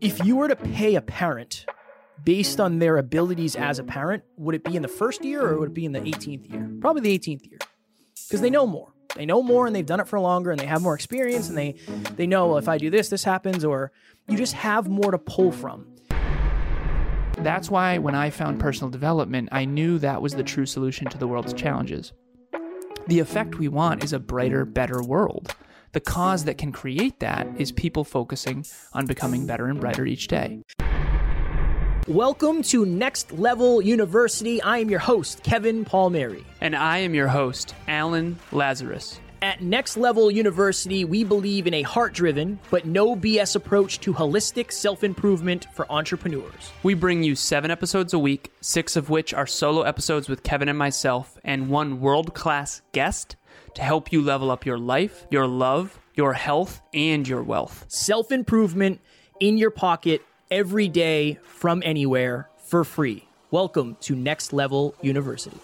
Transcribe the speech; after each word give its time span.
If 0.00 0.24
you 0.24 0.36
were 0.36 0.48
to 0.48 0.56
pay 0.56 0.94
a 0.96 1.00
parent 1.00 1.64
based 2.22 2.60
on 2.60 2.78
their 2.78 2.98
abilities 2.98 3.56
as 3.56 3.78
a 3.78 3.84
parent, 3.84 4.24
would 4.36 4.54
it 4.54 4.62
be 4.62 4.76
in 4.76 4.82
the 4.82 4.88
first 4.88 5.24
year 5.24 5.46
or 5.46 5.58
would 5.58 5.70
it 5.70 5.74
be 5.74 5.86
in 5.86 5.92
the 5.92 6.00
18th 6.00 6.50
year? 6.50 6.70
Probably 6.80 7.02
the 7.02 7.18
18th 7.18 7.48
year. 7.48 7.58
Because 8.26 8.40
they 8.40 8.50
know 8.50 8.66
more. 8.66 8.92
They 9.14 9.24
know 9.24 9.42
more 9.42 9.66
and 9.66 9.74
they've 9.74 9.86
done 9.86 10.00
it 10.00 10.08
for 10.08 10.20
longer 10.20 10.50
and 10.50 10.60
they 10.60 10.66
have 10.66 10.82
more 10.82 10.94
experience 10.94 11.48
and 11.48 11.56
they 11.56 11.76
they 12.16 12.26
know 12.26 12.48
well, 12.48 12.58
if 12.58 12.68
I 12.68 12.76
do 12.76 12.90
this, 12.90 13.08
this 13.08 13.24
happens, 13.24 13.64
or 13.64 13.92
you 14.28 14.36
just 14.36 14.52
have 14.52 14.88
more 14.88 15.10
to 15.12 15.18
pull 15.18 15.52
from. 15.52 15.86
That's 17.38 17.70
why 17.70 17.96
when 17.96 18.14
I 18.14 18.28
found 18.30 18.60
personal 18.60 18.90
development, 18.90 19.48
I 19.52 19.64
knew 19.64 19.98
that 19.98 20.20
was 20.20 20.34
the 20.34 20.42
true 20.42 20.66
solution 20.66 21.08
to 21.08 21.18
the 21.18 21.28
world's 21.28 21.54
challenges. 21.54 22.12
The 23.06 23.20
effect 23.20 23.58
we 23.58 23.68
want 23.68 24.04
is 24.04 24.12
a 24.12 24.18
brighter, 24.18 24.64
better 24.64 25.02
world. 25.02 25.54
The 25.92 26.00
cause 26.00 26.44
that 26.44 26.58
can 26.58 26.72
create 26.72 27.20
that 27.20 27.46
is 27.58 27.72
people 27.72 28.04
focusing 28.04 28.66
on 28.92 29.06
becoming 29.06 29.46
better 29.46 29.66
and 29.66 29.80
brighter 29.80 30.04
each 30.04 30.28
day. 30.28 30.62
Welcome 32.08 32.62
to 32.64 32.84
Next 32.84 33.32
Level 33.32 33.80
University. 33.80 34.60
I 34.62 34.78
am 34.78 34.90
your 34.90 35.00
host, 35.00 35.42
Kevin 35.42 35.84
Palmieri. 35.84 36.44
And 36.60 36.76
I 36.76 36.98
am 36.98 37.14
your 37.14 37.28
host, 37.28 37.74
Alan 37.88 38.38
Lazarus. 38.52 39.20
At 39.42 39.60
Next 39.60 39.96
Level 39.96 40.30
University, 40.30 41.04
we 41.04 41.22
believe 41.22 41.66
in 41.66 41.74
a 41.74 41.82
heart 41.82 42.14
driven, 42.14 42.58
but 42.70 42.84
no 42.84 43.14
BS 43.14 43.54
approach 43.54 44.00
to 44.00 44.14
holistic 44.14 44.72
self 44.72 45.04
improvement 45.04 45.66
for 45.72 45.90
entrepreneurs. 45.90 46.72
We 46.82 46.94
bring 46.94 47.22
you 47.22 47.34
seven 47.34 47.70
episodes 47.70 48.12
a 48.12 48.18
week, 48.18 48.50
six 48.60 48.96
of 48.96 49.10
which 49.10 49.34
are 49.34 49.46
solo 49.46 49.82
episodes 49.82 50.28
with 50.28 50.42
Kevin 50.42 50.68
and 50.68 50.78
myself, 50.78 51.38
and 51.44 51.68
one 51.68 52.00
world 52.00 52.34
class 52.34 52.82
guest 52.92 53.36
to 53.76 53.82
help 53.82 54.10
you 54.10 54.22
level 54.22 54.50
up 54.50 54.64
your 54.64 54.78
life, 54.78 55.26
your 55.30 55.46
love, 55.46 56.00
your 56.14 56.32
health, 56.32 56.80
and 56.94 57.28
your 57.28 57.42
wealth. 57.42 57.84
Self 57.88 58.32
improvement 58.32 59.00
in 59.38 59.58
your 59.58 59.70
pocket 59.70 60.22
every 60.50 60.88
day 60.88 61.38
from 61.44 61.82
anywhere 61.84 62.48
for 62.56 62.84
free. 62.84 63.28
Welcome 63.50 63.96
to 64.00 64.16
Next 64.16 64.54
Level 64.54 64.94
University. 65.02 65.58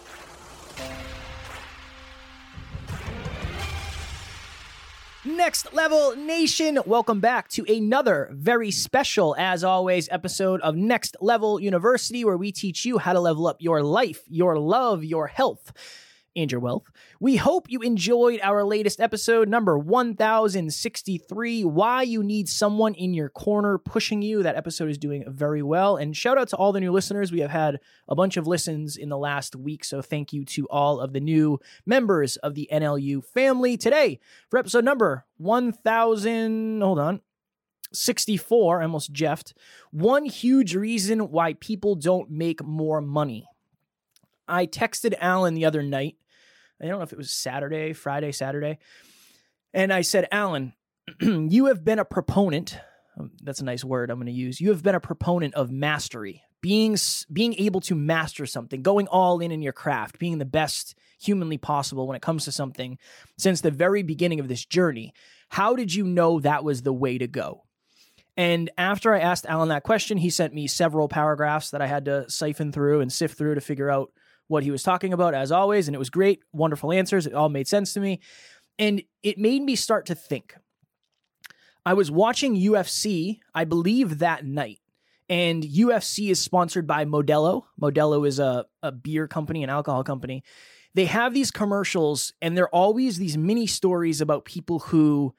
Next 5.25 5.73
Level 5.73 6.15
Nation, 6.15 6.79
welcome 6.85 7.19
back 7.19 7.47
to 7.49 7.65
another 7.73 8.29
very 8.31 8.69
special, 8.69 9.35
as 9.39 9.63
always, 9.63 10.07
episode 10.11 10.61
of 10.61 10.75
Next 10.75 11.17
Level 11.19 11.59
University, 11.59 12.23
where 12.23 12.37
we 12.37 12.51
teach 12.51 12.85
you 12.85 12.99
how 12.99 13.13
to 13.13 13.19
level 13.19 13.47
up 13.47 13.57
your 13.59 13.81
life, 13.81 14.21
your 14.29 14.59
love, 14.59 15.03
your 15.03 15.27
health 15.27 15.71
and 16.35 16.51
your 16.51 16.59
wealth. 16.61 16.91
We 17.19 17.35
hope 17.35 17.69
you 17.69 17.81
enjoyed 17.81 18.39
our 18.41 18.63
latest 18.63 18.99
episode, 18.99 19.49
number 19.49 19.77
1063 19.77 21.63
Why 21.63 22.01
You 22.03 22.23
Need 22.23 22.49
Someone 22.49 22.93
in 22.95 23.13
Your 23.13 23.29
Corner 23.29 23.77
Pushing 23.77 24.21
You. 24.21 24.43
That 24.43 24.55
episode 24.55 24.89
is 24.89 24.97
doing 24.97 25.23
very 25.27 25.61
well. 25.61 25.97
And 25.97 26.15
shout 26.15 26.37
out 26.37 26.49
to 26.49 26.55
all 26.55 26.71
the 26.71 26.79
new 26.79 26.91
listeners. 26.91 27.31
We 27.31 27.41
have 27.41 27.51
had 27.51 27.79
a 28.07 28.15
bunch 28.15 28.37
of 28.37 28.47
listens 28.47 28.97
in 28.97 29.09
the 29.09 29.17
last 29.17 29.55
week. 29.55 29.83
So 29.85 30.01
thank 30.01 30.33
you 30.33 30.45
to 30.45 30.67
all 30.69 30.99
of 30.99 31.13
the 31.13 31.19
new 31.19 31.59
members 31.85 32.37
of 32.37 32.55
the 32.55 32.67
NLU 32.71 33.23
family. 33.23 33.77
Today, 33.77 34.19
for 34.49 34.57
episode 34.57 34.83
number 34.83 35.25
1000, 35.37 36.81
hold 36.81 36.99
on. 36.99 37.21
64, 37.93 38.81
I 38.81 38.83
almost 38.83 39.11
jeffed. 39.11 39.53
One 39.91 40.25
huge 40.25 40.75
reason 40.75 41.29
why 41.31 41.53
people 41.53 41.95
don't 41.95 42.29
make 42.29 42.63
more 42.63 43.01
money. 43.01 43.47
I 44.47 44.65
texted 44.65 45.13
Alan 45.19 45.53
the 45.53 45.65
other 45.65 45.81
night 45.81 46.17
I 46.81 46.87
don't 46.87 46.97
know 46.97 47.03
if 47.03 47.13
it 47.13 47.17
was 47.17 47.31
Saturday, 47.31 47.93
Friday, 47.93 48.31
Saturday. 48.31 48.79
And 49.73 49.91
I 49.91 50.01
said, 50.01 50.27
Alan, 50.31 50.73
you 51.21 51.65
have 51.65 51.83
been 51.83 51.99
a 51.99 52.05
proponent. 52.05 52.77
Um, 53.17 53.31
that's 53.41 53.61
a 53.61 53.65
nice 53.65 53.83
word 53.83 54.09
I'm 54.09 54.17
going 54.17 54.27
to 54.27 54.31
use. 54.31 54.59
You 54.61 54.69
have 54.69 54.83
been 54.83 54.95
a 54.95 54.99
proponent 54.99 55.53
of 55.55 55.71
mastery, 55.71 56.43
being 56.61 56.97
being 57.31 57.53
able 57.55 57.81
to 57.81 57.95
master 57.95 58.45
something, 58.45 58.81
going 58.81 59.07
all 59.07 59.39
in 59.39 59.51
in 59.51 59.61
your 59.61 59.73
craft, 59.73 60.19
being 60.19 60.37
the 60.37 60.45
best 60.45 60.95
humanly 61.21 61.57
possible 61.57 62.07
when 62.07 62.15
it 62.15 62.21
comes 62.21 62.45
to 62.45 62.51
something 62.51 62.97
since 63.37 63.61
the 63.61 63.71
very 63.71 64.03
beginning 64.03 64.39
of 64.39 64.47
this 64.47 64.65
journey. 64.65 65.13
How 65.49 65.75
did 65.75 65.93
you 65.93 66.05
know 66.05 66.39
that 66.39 66.63
was 66.63 66.81
the 66.81 66.93
way 66.93 67.17
to 67.17 67.27
go? 67.27 67.63
And 68.35 68.71
after 68.77 69.13
I 69.13 69.19
asked 69.19 69.45
Alan 69.45 69.69
that 69.69 69.83
question, 69.83 70.17
he 70.17 70.29
sent 70.29 70.53
me 70.53 70.67
several 70.67 71.07
paragraphs 71.07 71.69
that 71.69 71.81
I 71.81 71.87
had 71.87 72.05
to 72.05 72.29
siphon 72.29 72.71
through 72.71 73.01
and 73.01 73.13
sift 73.13 73.37
through 73.37 73.55
to 73.55 73.61
figure 73.61 73.91
out 73.91 74.11
what 74.53 74.63
he 74.63 74.71
was 74.71 74.83
talking 74.83 75.11
about, 75.11 75.33
as 75.33 75.51
always. 75.51 75.87
And 75.87 75.95
it 75.95 75.99
was 75.99 76.09
great, 76.09 76.39
wonderful 76.53 76.93
answers. 76.93 77.27
It 77.27 77.33
all 77.33 77.49
made 77.49 77.67
sense 77.67 77.93
to 77.93 77.99
me. 77.99 78.21
And 78.79 79.03
it 79.23 79.37
made 79.37 79.61
me 79.61 79.75
start 79.75 80.05
to 80.05 80.15
think. 80.15 80.55
I 81.85 81.95
was 81.95 82.09
watching 82.09 82.55
UFC, 82.55 83.39
I 83.53 83.65
believe, 83.65 84.19
that 84.19 84.45
night. 84.45 84.79
And 85.27 85.63
UFC 85.63 86.29
is 86.29 86.39
sponsored 86.39 86.87
by 86.87 87.05
Modelo. 87.05 87.63
Modelo 87.81 88.25
is 88.27 88.39
a, 88.39 88.65
a 88.81 88.91
beer 88.91 89.27
company, 89.27 89.63
an 89.63 89.69
alcohol 89.69 90.03
company. 90.03 90.43
They 90.93 91.05
have 91.05 91.33
these 91.33 91.49
commercials, 91.49 92.33
and 92.41 92.55
they're 92.55 92.69
always 92.69 93.17
these 93.17 93.37
mini 93.37 93.65
stories 93.65 94.21
about 94.21 94.45
people 94.45 94.79
who 94.79 95.33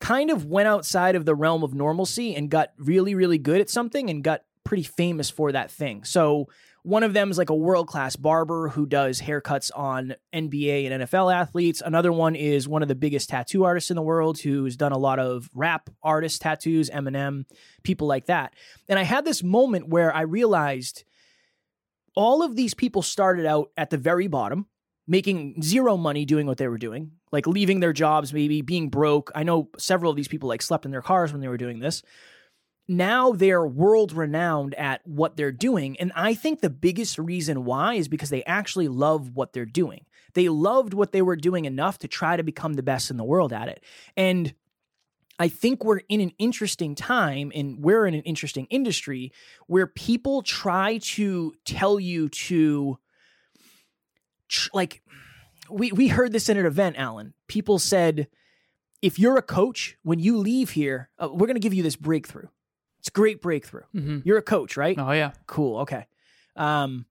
kind 0.00 0.30
of 0.30 0.44
went 0.44 0.68
outside 0.68 1.16
of 1.16 1.24
the 1.24 1.34
realm 1.34 1.62
of 1.62 1.74
normalcy 1.74 2.34
and 2.34 2.50
got 2.50 2.72
really, 2.76 3.14
really 3.14 3.38
good 3.38 3.60
at 3.60 3.70
something 3.70 4.10
and 4.10 4.22
got 4.22 4.42
pretty 4.72 4.82
famous 4.84 5.28
for 5.28 5.52
that 5.52 5.70
thing. 5.70 6.02
So 6.02 6.48
one 6.82 7.02
of 7.02 7.12
them 7.12 7.30
is 7.30 7.36
like 7.36 7.50
a 7.50 7.54
world 7.54 7.88
class 7.88 8.16
barber 8.16 8.68
who 8.68 8.86
does 8.86 9.20
haircuts 9.20 9.70
on 9.76 10.14
NBA 10.34 10.90
and 10.90 11.02
NFL 11.02 11.30
athletes. 11.30 11.82
Another 11.84 12.10
one 12.10 12.34
is 12.34 12.66
one 12.66 12.80
of 12.80 12.88
the 12.88 12.94
biggest 12.94 13.28
tattoo 13.28 13.64
artists 13.64 13.90
in 13.90 13.96
the 13.96 14.02
world 14.02 14.38
who's 14.38 14.78
done 14.78 14.92
a 14.92 14.96
lot 14.96 15.18
of 15.18 15.50
rap 15.52 15.90
artist 16.02 16.40
tattoos, 16.40 16.88
Eminem, 16.88 17.44
people 17.82 18.06
like 18.06 18.24
that. 18.28 18.54
And 18.88 18.98
I 18.98 19.02
had 19.02 19.26
this 19.26 19.42
moment 19.42 19.90
where 19.90 20.10
I 20.16 20.22
realized 20.22 21.04
all 22.16 22.42
of 22.42 22.56
these 22.56 22.72
people 22.72 23.02
started 23.02 23.44
out 23.44 23.72
at 23.76 23.90
the 23.90 23.98
very 23.98 24.26
bottom, 24.26 24.68
making 25.06 25.60
zero 25.60 25.98
money 25.98 26.24
doing 26.24 26.46
what 26.46 26.56
they 26.56 26.68
were 26.68 26.78
doing, 26.78 27.10
like 27.30 27.46
leaving 27.46 27.80
their 27.80 27.92
jobs, 27.92 28.32
maybe 28.32 28.62
being 28.62 28.88
broke. 28.88 29.30
I 29.34 29.42
know 29.42 29.68
several 29.76 30.08
of 30.08 30.16
these 30.16 30.28
people 30.28 30.48
like 30.48 30.62
slept 30.62 30.86
in 30.86 30.92
their 30.92 31.02
cars 31.02 31.30
when 31.30 31.42
they 31.42 31.48
were 31.48 31.58
doing 31.58 31.80
this 31.80 32.02
now 32.88 33.32
they're 33.32 33.66
world 33.66 34.12
renowned 34.12 34.74
at 34.74 35.00
what 35.06 35.36
they're 35.36 35.52
doing. 35.52 35.98
And 35.98 36.12
I 36.14 36.34
think 36.34 36.60
the 36.60 36.70
biggest 36.70 37.18
reason 37.18 37.64
why 37.64 37.94
is 37.94 38.08
because 38.08 38.30
they 38.30 38.44
actually 38.44 38.88
love 38.88 39.30
what 39.34 39.52
they're 39.52 39.64
doing. 39.64 40.04
They 40.34 40.48
loved 40.48 40.94
what 40.94 41.12
they 41.12 41.22
were 41.22 41.36
doing 41.36 41.64
enough 41.64 41.98
to 41.98 42.08
try 42.08 42.36
to 42.36 42.42
become 42.42 42.74
the 42.74 42.82
best 42.82 43.10
in 43.10 43.16
the 43.16 43.24
world 43.24 43.52
at 43.52 43.68
it. 43.68 43.84
And 44.16 44.54
I 45.38 45.48
think 45.48 45.84
we're 45.84 46.00
in 46.08 46.20
an 46.20 46.32
interesting 46.38 46.94
time 46.94 47.52
and 47.54 47.78
we're 47.82 48.06
in 48.06 48.14
an 48.14 48.22
interesting 48.22 48.66
industry 48.70 49.32
where 49.66 49.86
people 49.86 50.42
try 50.42 50.98
to 50.98 51.54
tell 51.64 51.98
you 51.98 52.28
to 52.28 52.98
like 54.74 55.02
we 55.70 55.90
we 55.92 56.08
heard 56.08 56.32
this 56.32 56.48
in 56.48 56.56
an 56.56 56.66
event 56.66 56.96
Alan. 56.98 57.34
People 57.48 57.78
said 57.78 58.28
if 59.00 59.18
you're 59.18 59.36
a 59.36 59.42
coach 59.42 59.96
when 60.02 60.20
you 60.20 60.36
leave 60.36 60.70
here, 60.70 61.10
uh, 61.18 61.28
we're 61.30 61.46
going 61.46 61.56
to 61.56 61.60
give 61.60 61.74
you 61.74 61.82
this 61.82 61.96
breakthrough. 61.96 62.48
It's 63.02 63.08
a 63.08 63.12
great 63.12 63.42
breakthrough. 63.42 63.82
Mm-hmm. 63.92 64.20
You're 64.24 64.38
a 64.38 64.42
coach, 64.42 64.76
right? 64.76 64.96
Oh 64.96 65.10
yeah. 65.10 65.32
Cool. 65.48 65.80
Okay. 65.80 66.06
Um, 66.54 67.04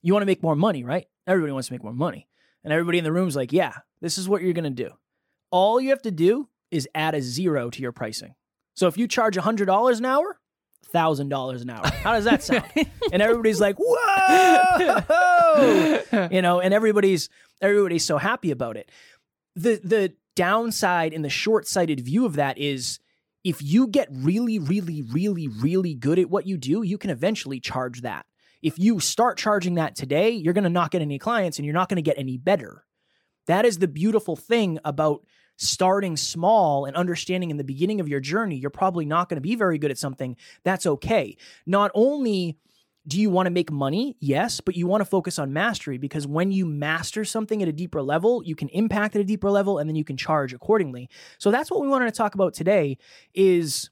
you 0.00 0.14
want 0.14 0.22
to 0.22 0.26
make 0.26 0.42
more 0.42 0.56
money, 0.56 0.82
right? 0.82 1.06
Everybody 1.26 1.52
wants 1.52 1.68
to 1.68 1.74
make 1.74 1.84
more 1.84 1.92
money, 1.92 2.26
and 2.64 2.72
everybody 2.72 2.96
in 2.96 3.04
the 3.04 3.12
room's 3.12 3.36
like, 3.36 3.52
"Yeah, 3.52 3.74
this 4.00 4.16
is 4.16 4.30
what 4.30 4.40
you're 4.40 4.54
gonna 4.54 4.70
do." 4.70 4.92
All 5.50 5.78
you 5.78 5.90
have 5.90 6.00
to 6.02 6.10
do 6.10 6.48
is 6.70 6.88
add 6.94 7.14
a 7.14 7.20
zero 7.20 7.68
to 7.68 7.82
your 7.82 7.92
pricing. 7.92 8.34
So 8.74 8.86
if 8.86 8.96
you 8.96 9.06
charge 9.06 9.36
hundred 9.36 9.66
dollars 9.66 9.98
an 9.98 10.06
hour, 10.06 10.40
thousand 10.86 11.28
dollars 11.28 11.60
an 11.60 11.68
hour. 11.68 11.86
How 11.86 12.12
does 12.14 12.24
that 12.24 12.42
sound? 12.42 12.64
and 13.12 13.20
everybody's 13.20 13.60
like, 13.60 13.76
"Whoa!" 13.78 15.08
you 16.30 16.40
know, 16.40 16.60
and 16.60 16.72
everybody's 16.72 17.28
everybody's 17.60 18.06
so 18.06 18.16
happy 18.16 18.50
about 18.50 18.78
it. 18.78 18.90
The 19.54 19.80
the 19.84 20.14
downside 20.34 21.12
and 21.12 21.22
the 21.22 21.28
short 21.28 21.66
sighted 21.66 22.00
view 22.00 22.24
of 22.24 22.36
that 22.36 22.56
is 22.56 23.00
if 23.46 23.62
you 23.62 23.86
get 23.86 24.08
really, 24.10 24.58
really, 24.58 25.02
really, 25.02 25.46
really 25.46 25.94
good 25.94 26.18
at 26.18 26.28
what 26.28 26.48
you 26.48 26.56
do, 26.56 26.82
you 26.82 26.98
can 26.98 27.10
eventually 27.10 27.60
charge 27.60 28.00
that. 28.00 28.26
If 28.60 28.76
you 28.76 28.98
start 28.98 29.38
charging 29.38 29.76
that 29.76 29.94
today, 29.94 30.30
you're 30.30 30.52
going 30.52 30.64
to 30.64 30.68
not 30.70 30.90
get 30.90 31.00
any 31.00 31.16
clients 31.16 31.56
and 31.56 31.64
you're 31.64 31.72
not 31.72 31.88
going 31.88 31.94
to 31.96 32.02
get 32.02 32.18
any 32.18 32.38
better. 32.38 32.84
That 33.46 33.64
is 33.64 33.78
the 33.78 33.86
beautiful 33.86 34.34
thing 34.34 34.80
about 34.84 35.24
starting 35.58 36.16
small 36.16 36.86
and 36.86 36.96
understanding 36.96 37.52
in 37.52 37.56
the 37.56 37.62
beginning 37.62 38.00
of 38.00 38.08
your 38.08 38.18
journey, 38.18 38.56
you're 38.56 38.68
probably 38.68 39.06
not 39.06 39.28
going 39.28 39.36
to 39.36 39.40
be 39.40 39.54
very 39.54 39.78
good 39.78 39.92
at 39.92 39.98
something. 39.98 40.36
That's 40.64 40.84
okay. 40.84 41.36
Not 41.66 41.92
only 41.94 42.58
do 43.06 43.20
you 43.20 43.30
want 43.30 43.46
to 43.46 43.50
make 43.50 43.70
money? 43.70 44.16
Yes, 44.18 44.60
but 44.60 44.76
you 44.76 44.86
want 44.86 45.00
to 45.00 45.04
focus 45.04 45.38
on 45.38 45.52
mastery 45.52 45.98
because 45.98 46.26
when 46.26 46.50
you 46.50 46.66
master 46.66 47.24
something 47.24 47.62
at 47.62 47.68
a 47.68 47.72
deeper 47.72 48.02
level, 48.02 48.42
you 48.44 48.56
can 48.56 48.68
impact 48.70 49.14
at 49.14 49.20
a 49.20 49.24
deeper 49.24 49.50
level 49.50 49.78
and 49.78 49.88
then 49.88 49.96
you 49.96 50.04
can 50.04 50.16
charge 50.16 50.52
accordingly. 50.52 51.08
So 51.38 51.50
that's 51.50 51.70
what 51.70 51.80
we 51.80 51.88
wanted 51.88 52.06
to 52.06 52.16
talk 52.16 52.34
about 52.34 52.54
today 52.54 52.98
is 53.34 53.90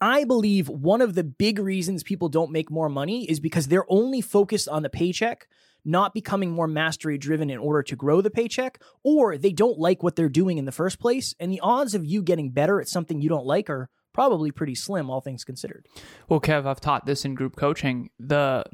I 0.00 0.24
believe 0.24 0.68
one 0.68 1.00
of 1.00 1.14
the 1.14 1.24
big 1.24 1.58
reasons 1.58 2.02
people 2.02 2.28
don't 2.28 2.50
make 2.50 2.70
more 2.70 2.88
money 2.88 3.28
is 3.30 3.38
because 3.38 3.68
they're 3.68 3.90
only 3.90 4.20
focused 4.20 4.68
on 4.68 4.82
the 4.82 4.90
paycheck, 4.90 5.46
not 5.84 6.14
becoming 6.14 6.50
more 6.50 6.66
mastery 6.66 7.18
driven 7.18 7.50
in 7.50 7.58
order 7.58 7.82
to 7.82 7.96
grow 7.96 8.20
the 8.20 8.30
paycheck, 8.30 8.80
or 9.02 9.36
they 9.36 9.52
don't 9.52 9.78
like 9.78 10.02
what 10.02 10.16
they're 10.16 10.28
doing 10.28 10.58
in 10.58 10.64
the 10.64 10.72
first 10.72 10.98
place. 10.98 11.34
And 11.38 11.52
the 11.52 11.60
odds 11.60 11.94
of 11.94 12.04
you 12.04 12.22
getting 12.22 12.50
better 12.50 12.80
at 12.80 12.88
something 12.88 13.20
you 13.20 13.28
don't 13.28 13.46
like 13.46 13.68
are 13.70 13.90
probably 14.14 14.50
pretty 14.50 14.74
slim, 14.74 15.10
all 15.10 15.20
things 15.20 15.44
considered. 15.44 15.86
Well, 16.28 16.40
Kev, 16.40 16.64
I've 16.64 16.80
taught 16.80 17.04
this 17.04 17.26
in 17.26 17.34
group 17.34 17.56
coaching. 17.56 18.08
The 18.18 18.64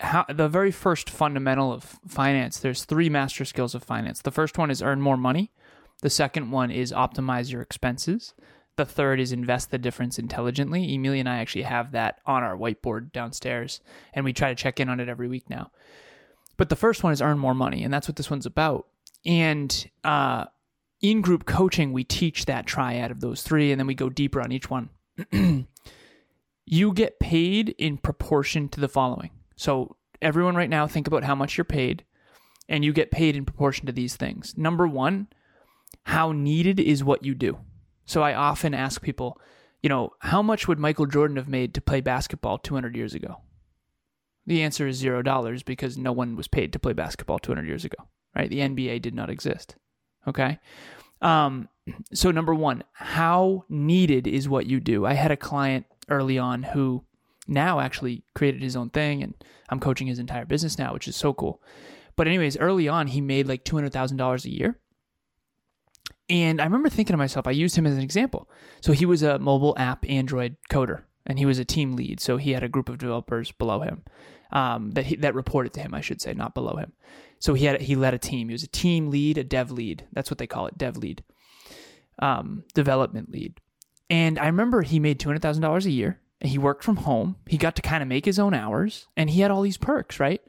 how, 0.00 0.24
the 0.28 0.48
very 0.48 0.70
first 0.70 1.10
fundamental 1.10 1.72
of 1.72 1.84
finance. 2.08 2.58
There's 2.58 2.84
three 2.84 3.08
master 3.08 3.44
skills 3.44 3.74
of 3.74 3.84
finance. 3.84 4.22
The 4.22 4.30
first 4.30 4.58
one 4.58 4.70
is 4.70 4.82
earn 4.82 5.00
more 5.00 5.16
money. 5.16 5.52
The 6.02 6.10
second 6.10 6.50
one 6.50 6.70
is 6.70 6.92
optimize 6.92 7.52
your 7.52 7.62
expenses. 7.62 8.34
The 8.76 8.84
third 8.84 9.18
is 9.18 9.32
invest 9.32 9.72
the 9.72 9.78
difference 9.78 10.20
intelligently. 10.20 10.94
Emilia 10.94 11.20
and 11.20 11.28
I 11.28 11.38
actually 11.38 11.62
have 11.62 11.92
that 11.92 12.20
on 12.24 12.44
our 12.44 12.56
whiteboard 12.56 13.10
downstairs, 13.12 13.80
and 14.14 14.24
we 14.24 14.32
try 14.32 14.50
to 14.50 14.54
check 14.54 14.78
in 14.78 14.88
on 14.88 15.00
it 15.00 15.08
every 15.08 15.26
week 15.26 15.50
now. 15.50 15.72
But 16.56 16.68
the 16.68 16.76
first 16.76 17.02
one 17.02 17.12
is 17.12 17.20
earn 17.20 17.38
more 17.38 17.54
money, 17.54 17.82
and 17.82 17.92
that's 17.92 18.06
what 18.06 18.14
this 18.14 18.30
one's 18.30 18.46
about. 18.46 18.86
And 19.26 19.90
uh, 20.04 20.44
in 21.00 21.20
group 21.20 21.46
coaching, 21.46 21.92
we 21.92 22.04
teach 22.04 22.46
that 22.46 22.66
triad 22.66 23.10
of 23.10 23.20
those 23.20 23.42
three, 23.42 23.70
and 23.70 23.78
then 23.78 23.86
we 23.86 23.94
go 23.94 24.08
deeper 24.08 24.40
on 24.40 24.52
each 24.52 24.68
one. 24.70 24.90
you 26.66 26.92
get 26.92 27.20
paid 27.20 27.74
in 27.78 27.98
proportion 27.98 28.68
to 28.70 28.80
the 28.80 28.88
following. 28.88 29.30
So, 29.56 29.96
everyone 30.20 30.56
right 30.56 30.70
now, 30.70 30.86
think 30.86 31.06
about 31.06 31.24
how 31.24 31.34
much 31.34 31.56
you're 31.56 31.64
paid, 31.64 32.04
and 32.68 32.84
you 32.84 32.92
get 32.92 33.10
paid 33.10 33.36
in 33.36 33.44
proportion 33.44 33.86
to 33.86 33.92
these 33.92 34.16
things. 34.16 34.54
Number 34.56 34.86
one, 34.86 35.28
how 36.04 36.32
needed 36.32 36.80
is 36.80 37.04
what 37.04 37.24
you 37.24 37.34
do. 37.34 37.58
So, 38.04 38.22
I 38.22 38.34
often 38.34 38.74
ask 38.74 39.00
people, 39.00 39.40
you 39.82 39.88
know, 39.88 40.10
how 40.20 40.42
much 40.42 40.66
would 40.66 40.78
Michael 40.78 41.06
Jordan 41.06 41.36
have 41.36 41.48
made 41.48 41.74
to 41.74 41.80
play 41.80 42.00
basketball 42.00 42.58
200 42.58 42.96
years 42.96 43.14
ago? 43.14 43.42
The 44.46 44.62
answer 44.62 44.86
is 44.86 44.96
zero 44.96 45.22
dollars 45.22 45.62
because 45.62 45.98
no 45.98 46.10
one 46.10 46.34
was 46.34 46.48
paid 46.48 46.72
to 46.72 46.78
play 46.78 46.94
basketball 46.94 47.38
200 47.38 47.68
years 47.68 47.84
ago, 47.84 48.08
right? 48.34 48.48
The 48.48 48.60
NBA 48.60 49.02
did 49.02 49.14
not 49.14 49.28
exist. 49.28 49.76
Okay. 50.26 50.58
Um, 51.20 51.68
so, 52.12 52.30
number 52.30 52.54
one, 52.54 52.84
how 52.92 53.64
needed 53.68 54.26
is 54.26 54.48
what 54.48 54.66
you 54.66 54.80
do? 54.80 55.06
I 55.06 55.14
had 55.14 55.30
a 55.30 55.36
client 55.36 55.86
early 56.08 56.38
on 56.38 56.62
who 56.62 57.04
now 57.46 57.80
actually 57.80 58.22
created 58.34 58.62
his 58.62 58.76
own 58.76 58.90
thing, 58.90 59.22
and 59.22 59.34
I'm 59.68 59.80
coaching 59.80 60.06
his 60.06 60.18
entire 60.18 60.44
business 60.44 60.78
now, 60.78 60.92
which 60.92 61.08
is 61.08 61.16
so 61.16 61.32
cool. 61.32 61.62
But, 62.16 62.26
anyways, 62.26 62.56
early 62.58 62.88
on, 62.88 63.06
he 63.08 63.20
made 63.20 63.48
like 63.48 63.64
$200,000 63.64 64.44
a 64.44 64.50
year. 64.50 64.78
And 66.30 66.60
I 66.60 66.64
remember 66.64 66.90
thinking 66.90 67.14
to 67.14 67.18
myself, 67.18 67.46
I 67.46 67.52
used 67.52 67.76
him 67.76 67.86
as 67.86 67.94
an 67.94 68.02
example. 68.02 68.50
So, 68.80 68.92
he 68.92 69.06
was 69.06 69.22
a 69.22 69.38
mobile 69.38 69.74
app 69.78 70.08
Android 70.08 70.56
coder, 70.70 71.02
and 71.26 71.38
he 71.38 71.46
was 71.46 71.58
a 71.58 71.64
team 71.64 71.92
lead. 71.92 72.20
So, 72.20 72.36
he 72.36 72.52
had 72.52 72.62
a 72.62 72.68
group 72.68 72.88
of 72.88 72.98
developers 72.98 73.50
below 73.52 73.80
him 73.80 74.04
um, 74.52 74.92
that 74.92 75.06
he, 75.06 75.16
that 75.16 75.34
reported 75.34 75.72
to 75.74 75.80
him, 75.80 75.94
I 75.94 76.00
should 76.00 76.20
say, 76.20 76.34
not 76.34 76.54
below 76.54 76.76
him. 76.76 76.92
So 77.38 77.54
he 77.54 77.66
had 77.66 77.80
he 77.80 77.96
led 77.96 78.14
a 78.14 78.18
team. 78.18 78.48
He 78.48 78.54
was 78.54 78.62
a 78.62 78.68
team 78.68 79.10
lead, 79.10 79.38
a 79.38 79.44
dev 79.44 79.70
lead. 79.70 80.06
That's 80.12 80.30
what 80.30 80.38
they 80.38 80.46
call 80.46 80.66
it, 80.66 80.78
dev 80.78 80.96
lead, 80.96 81.22
um, 82.18 82.64
development 82.74 83.30
lead. 83.30 83.60
And 84.10 84.38
I 84.38 84.46
remember 84.46 84.82
he 84.82 84.98
made 84.98 85.18
two 85.20 85.28
hundred 85.28 85.42
thousand 85.42 85.62
dollars 85.62 85.86
a 85.86 85.90
year. 85.90 86.20
And 86.40 86.52
he 86.52 86.56
worked 86.56 86.84
from 86.84 86.98
home. 86.98 87.34
He 87.48 87.56
got 87.56 87.74
to 87.74 87.82
kind 87.82 88.00
of 88.00 88.08
make 88.08 88.24
his 88.24 88.38
own 88.38 88.54
hours, 88.54 89.08
and 89.16 89.28
he 89.28 89.40
had 89.40 89.50
all 89.50 89.62
these 89.62 89.76
perks, 89.76 90.20
right? 90.20 90.40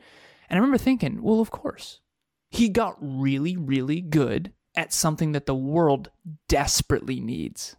And 0.47 0.55
I 0.55 0.61
remember 0.61 0.77
thinking, 0.77 1.23
well, 1.23 1.39
of 1.39 1.49
course, 1.49 1.99
he 2.47 2.69
got 2.69 2.95
really, 3.01 3.57
really 3.57 3.99
good 3.99 4.53
at 4.75 4.93
something 4.93 5.31
that 5.31 5.47
the 5.47 5.55
world 5.55 6.11
desperately 6.47 7.19
needs. 7.19 7.75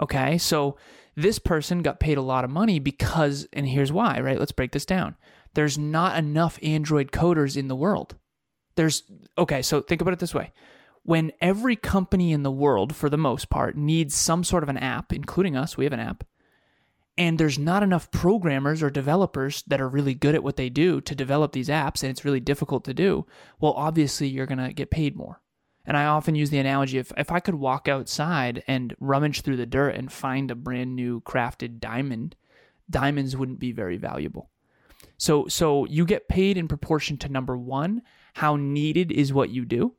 Okay, 0.00 0.36
so 0.36 0.76
this 1.14 1.38
person 1.38 1.82
got 1.82 2.00
paid 2.00 2.18
a 2.18 2.22
lot 2.22 2.42
of 2.42 2.50
money 2.50 2.80
because, 2.80 3.46
and 3.52 3.68
here's 3.68 3.92
why, 3.92 4.18
right? 4.18 4.40
Let's 4.40 4.50
break 4.50 4.72
this 4.72 4.84
down. 4.84 5.14
There's 5.54 5.78
not 5.78 6.18
enough 6.18 6.58
Android 6.62 7.12
coders 7.12 7.56
in 7.56 7.68
the 7.68 7.76
world. 7.76 8.16
There's, 8.74 9.02
okay, 9.36 9.62
so 9.62 9.80
think 9.80 10.00
about 10.00 10.14
it 10.14 10.18
this 10.18 10.34
way. 10.34 10.52
When 11.02 11.32
every 11.40 11.76
company 11.76 12.32
in 12.32 12.42
the 12.42 12.50
world, 12.50 12.94
for 12.94 13.10
the 13.10 13.16
most 13.16 13.50
part, 13.50 13.76
needs 13.76 14.14
some 14.14 14.44
sort 14.44 14.62
of 14.62 14.68
an 14.68 14.78
app, 14.78 15.12
including 15.12 15.56
us, 15.56 15.76
we 15.76 15.84
have 15.84 15.92
an 15.92 16.00
app, 16.00 16.24
and 17.18 17.38
there's 17.38 17.58
not 17.58 17.82
enough 17.82 18.10
programmers 18.10 18.82
or 18.82 18.88
developers 18.88 19.62
that 19.66 19.80
are 19.80 19.88
really 19.88 20.14
good 20.14 20.34
at 20.34 20.42
what 20.42 20.56
they 20.56 20.70
do 20.70 21.00
to 21.02 21.14
develop 21.14 21.52
these 21.52 21.68
apps, 21.68 22.02
and 22.02 22.10
it's 22.10 22.24
really 22.24 22.40
difficult 22.40 22.84
to 22.84 22.94
do, 22.94 23.26
well, 23.60 23.72
obviously 23.72 24.28
you're 24.28 24.46
going 24.46 24.64
to 24.64 24.72
get 24.72 24.90
paid 24.90 25.16
more. 25.16 25.42
And 25.84 25.96
I 25.96 26.06
often 26.06 26.36
use 26.36 26.50
the 26.50 26.58
analogy 26.58 26.98
if, 26.98 27.12
if 27.16 27.32
I 27.32 27.40
could 27.40 27.56
walk 27.56 27.88
outside 27.88 28.62
and 28.66 28.94
rummage 29.00 29.42
through 29.42 29.56
the 29.56 29.66
dirt 29.66 29.96
and 29.96 30.10
find 30.10 30.50
a 30.50 30.54
brand 30.54 30.94
new 30.94 31.20
crafted 31.22 31.80
diamond, 31.80 32.36
diamonds 32.88 33.36
wouldn't 33.36 33.58
be 33.58 33.72
very 33.72 33.96
valuable. 33.96 34.51
So 35.22 35.46
so 35.46 35.86
you 35.86 36.04
get 36.04 36.26
paid 36.26 36.56
in 36.56 36.66
proportion 36.66 37.16
to 37.18 37.28
number 37.28 37.56
1, 37.56 38.02
how 38.34 38.56
needed 38.56 39.12
is 39.12 39.32
what 39.32 39.50
you 39.50 39.64
do. 39.64 39.94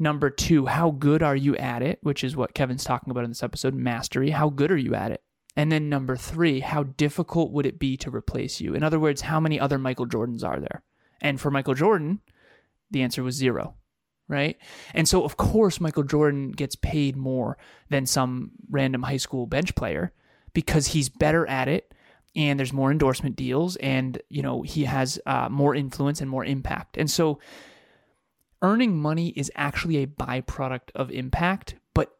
Number 0.00 0.30
2, 0.30 0.66
how 0.66 0.90
good 0.90 1.22
are 1.22 1.36
you 1.36 1.56
at 1.56 1.80
it, 1.80 2.00
which 2.02 2.24
is 2.24 2.34
what 2.34 2.52
Kevin's 2.52 2.82
talking 2.82 3.12
about 3.12 3.22
in 3.22 3.30
this 3.30 3.44
episode, 3.44 3.72
mastery. 3.72 4.30
How 4.30 4.50
good 4.50 4.72
are 4.72 4.76
you 4.76 4.96
at 4.96 5.12
it? 5.12 5.22
And 5.54 5.70
then 5.70 5.88
number 5.88 6.16
3, 6.16 6.58
how 6.58 6.82
difficult 6.82 7.52
would 7.52 7.66
it 7.66 7.78
be 7.78 7.96
to 7.98 8.10
replace 8.10 8.60
you? 8.60 8.74
In 8.74 8.82
other 8.82 8.98
words, 8.98 9.20
how 9.20 9.38
many 9.38 9.60
other 9.60 9.78
Michael 9.78 10.08
Jordans 10.08 10.42
are 10.42 10.58
there? 10.58 10.82
And 11.20 11.40
for 11.40 11.52
Michael 11.52 11.74
Jordan, 11.74 12.18
the 12.90 13.02
answer 13.02 13.22
was 13.22 13.36
0 13.36 13.76
right? 14.28 14.58
And 14.92 15.08
so, 15.08 15.22
of 15.22 15.36
course, 15.36 15.80
Michael 15.80 16.02
Jordan 16.02 16.50
gets 16.50 16.74
paid 16.74 17.16
more 17.16 17.56
than 17.90 18.06
some 18.06 18.50
random 18.68 19.04
high 19.04 19.18
school 19.18 19.46
bench 19.46 19.76
player 19.76 20.12
because 20.52 20.88
he's 20.88 21.08
better 21.08 21.46
at 21.46 21.68
it 21.68 21.85
and 22.36 22.58
there's 22.58 22.72
more 22.72 22.90
endorsement 22.90 23.34
deals 23.34 23.76
and, 23.76 24.20
you 24.28 24.42
know, 24.42 24.62
he 24.62 24.84
has 24.84 25.18
uh, 25.26 25.48
more 25.50 25.74
influence 25.74 26.20
and 26.20 26.30
more 26.30 26.44
impact. 26.44 26.96
And 26.96 27.10
so, 27.10 27.40
earning 28.62 28.96
money 28.96 29.28
is 29.30 29.50
actually 29.54 29.98
a 29.98 30.06
byproduct 30.06 30.90
of 30.94 31.10
impact, 31.10 31.74
but 31.94 32.16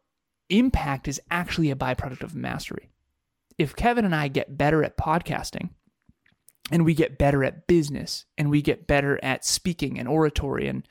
impact 0.49 1.09
is 1.09 1.21
actually 1.31 1.71
a 1.71 1.77
byproduct 1.77 2.23
of 2.23 2.35
mastery. 2.35 2.91
If 3.59 3.77
Kevin 3.77 4.05
and 4.05 4.15
I 4.15 4.29
get 4.29 4.59
better 4.59 4.83
at 4.83 4.97
podcasting, 4.97 5.71
and 6.71 6.85
we 6.85 6.95
get 6.95 7.17
better 7.17 7.45
at 7.45 7.69
business 7.69 8.25
and 8.37 8.51
we 8.51 8.61
get 8.61 8.89
better 8.89 9.23
at 9.23 9.45
speaking 9.45 10.01
and 10.01 10.09
oratory 10.09 10.67
and 10.67 10.87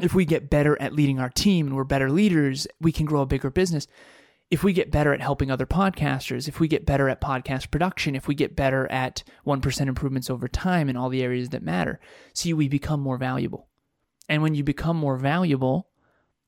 if 0.00 0.14
we 0.14 0.24
get 0.24 0.50
better 0.50 0.80
at 0.80 0.92
leading 0.92 1.18
our 1.18 1.30
team 1.30 1.66
and 1.66 1.74
we're 1.74 1.84
better 1.84 2.10
leaders, 2.10 2.66
we 2.80 2.92
can 2.92 3.06
grow 3.06 3.22
a 3.22 3.26
bigger 3.26 3.50
business. 3.50 3.86
If 4.50 4.64
we 4.64 4.72
get 4.72 4.90
better 4.90 5.12
at 5.12 5.20
helping 5.20 5.50
other 5.50 5.66
podcasters, 5.66 6.48
if 6.48 6.58
we 6.58 6.68
get 6.68 6.86
better 6.86 7.08
at 7.08 7.20
podcast 7.20 7.70
production, 7.70 8.16
if 8.16 8.26
we 8.26 8.34
get 8.34 8.56
better 8.56 8.90
at 8.90 9.22
1% 9.46 9.80
improvements 9.86 10.30
over 10.30 10.48
time 10.48 10.88
in 10.88 10.96
all 10.96 11.10
the 11.10 11.22
areas 11.22 11.50
that 11.50 11.62
matter, 11.62 12.00
see, 12.32 12.54
we 12.54 12.68
become 12.68 13.00
more 13.00 13.18
valuable. 13.18 13.68
And 14.28 14.42
when 14.42 14.54
you 14.54 14.64
become 14.64 14.96
more 14.96 15.16
valuable, 15.16 15.88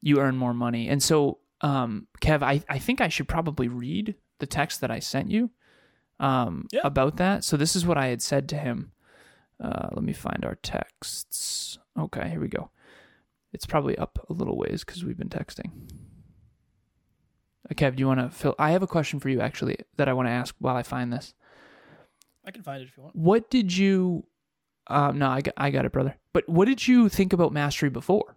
you 0.00 0.18
earn 0.18 0.36
more 0.36 0.54
money. 0.54 0.88
And 0.88 1.02
so, 1.02 1.38
um, 1.60 2.06
Kev, 2.22 2.42
I, 2.42 2.62
I 2.68 2.78
think 2.78 3.00
I 3.00 3.08
should 3.08 3.28
probably 3.28 3.68
read 3.68 4.14
the 4.38 4.46
text 4.46 4.80
that 4.80 4.90
I 4.90 4.98
sent 4.98 5.30
you 5.30 5.50
um, 6.18 6.68
yeah. 6.72 6.80
about 6.84 7.16
that. 7.18 7.44
So, 7.44 7.56
this 7.56 7.76
is 7.76 7.84
what 7.84 7.98
I 7.98 8.06
had 8.06 8.22
said 8.22 8.48
to 8.50 8.56
him. 8.56 8.92
Uh, 9.62 9.88
let 9.92 10.02
me 10.02 10.14
find 10.14 10.44
our 10.44 10.54
texts. 10.56 11.78
Okay, 11.98 12.30
here 12.30 12.40
we 12.40 12.48
go. 12.48 12.70
It's 13.52 13.66
probably 13.66 13.98
up 13.98 14.24
a 14.28 14.32
little 14.32 14.56
ways 14.56 14.84
because 14.84 15.04
we've 15.04 15.18
been 15.18 15.28
texting. 15.28 15.70
Okay, 17.72 17.86
uh, 17.86 17.90
do 17.90 18.00
you 18.00 18.06
want 18.06 18.20
to 18.20 18.30
fill? 18.30 18.54
I 18.58 18.70
have 18.70 18.82
a 18.82 18.86
question 18.86 19.20
for 19.20 19.28
you 19.28 19.40
actually 19.40 19.76
that 19.96 20.08
I 20.08 20.12
want 20.12 20.26
to 20.28 20.32
ask 20.32 20.54
while 20.58 20.76
I 20.76 20.82
find 20.82 21.12
this. 21.12 21.34
I 22.44 22.50
can 22.50 22.62
find 22.62 22.82
it 22.82 22.88
if 22.88 22.96
you 22.96 23.02
want. 23.04 23.16
What 23.16 23.50
did 23.50 23.76
you? 23.76 24.24
Um, 24.86 25.18
no, 25.18 25.28
I 25.28 25.40
got, 25.40 25.54
I 25.56 25.70
got 25.70 25.84
it, 25.84 25.92
brother. 25.92 26.16
But 26.32 26.48
what 26.48 26.66
did 26.66 26.86
you 26.86 27.08
think 27.08 27.32
about 27.32 27.52
mastery 27.52 27.90
before? 27.90 28.36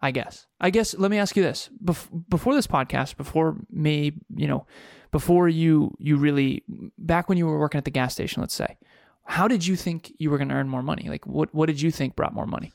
I 0.00 0.10
guess. 0.10 0.46
I 0.60 0.70
guess. 0.70 0.94
Let 0.94 1.10
me 1.10 1.18
ask 1.18 1.36
you 1.36 1.42
this: 1.42 1.70
Bef- 1.84 2.08
before 2.28 2.54
this 2.54 2.66
podcast, 2.66 3.16
before 3.16 3.56
me, 3.70 4.12
you 4.34 4.46
know, 4.46 4.66
before 5.12 5.48
you, 5.48 5.94
you 5.98 6.16
really, 6.16 6.64
back 6.98 7.28
when 7.28 7.38
you 7.38 7.46
were 7.46 7.58
working 7.58 7.78
at 7.78 7.84
the 7.84 7.90
gas 7.90 8.14
station, 8.14 8.40
let's 8.40 8.54
say, 8.54 8.78
how 9.24 9.46
did 9.46 9.64
you 9.64 9.76
think 9.76 10.12
you 10.18 10.30
were 10.30 10.38
going 10.38 10.48
to 10.48 10.54
earn 10.54 10.68
more 10.68 10.82
money? 10.82 11.08
Like, 11.08 11.26
what, 11.26 11.54
what 11.54 11.66
did 11.66 11.80
you 11.80 11.90
think 11.90 12.16
brought 12.16 12.34
more 12.34 12.46
money? 12.46 12.72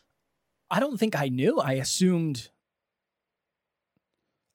I 0.69 0.79
don't 0.79 0.97
think 0.97 1.19
I 1.19 1.27
knew. 1.29 1.59
I 1.59 1.73
assumed 1.73 2.49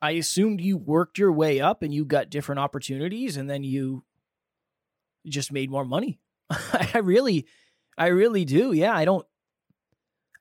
I 0.02 0.12
assumed 0.12 0.60
you 0.60 0.76
worked 0.76 1.16
your 1.16 1.32
way 1.32 1.60
up 1.60 1.82
and 1.82 1.94
you 1.94 2.04
got 2.04 2.28
different 2.28 2.58
opportunities 2.58 3.36
and 3.36 3.48
then 3.48 3.62
you 3.62 4.02
just 5.26 5.52
made 5.52 5.70
more 5.70 5.84
money. 5.84 6.18
I 6.50 6.98
really 7.02 7.46
I 7.96 8.08
really 8.08 8.44
do. 8.44 8.72
Yeah, 8.72 8.94
I 8.94 9.04
don't 9.04 9.24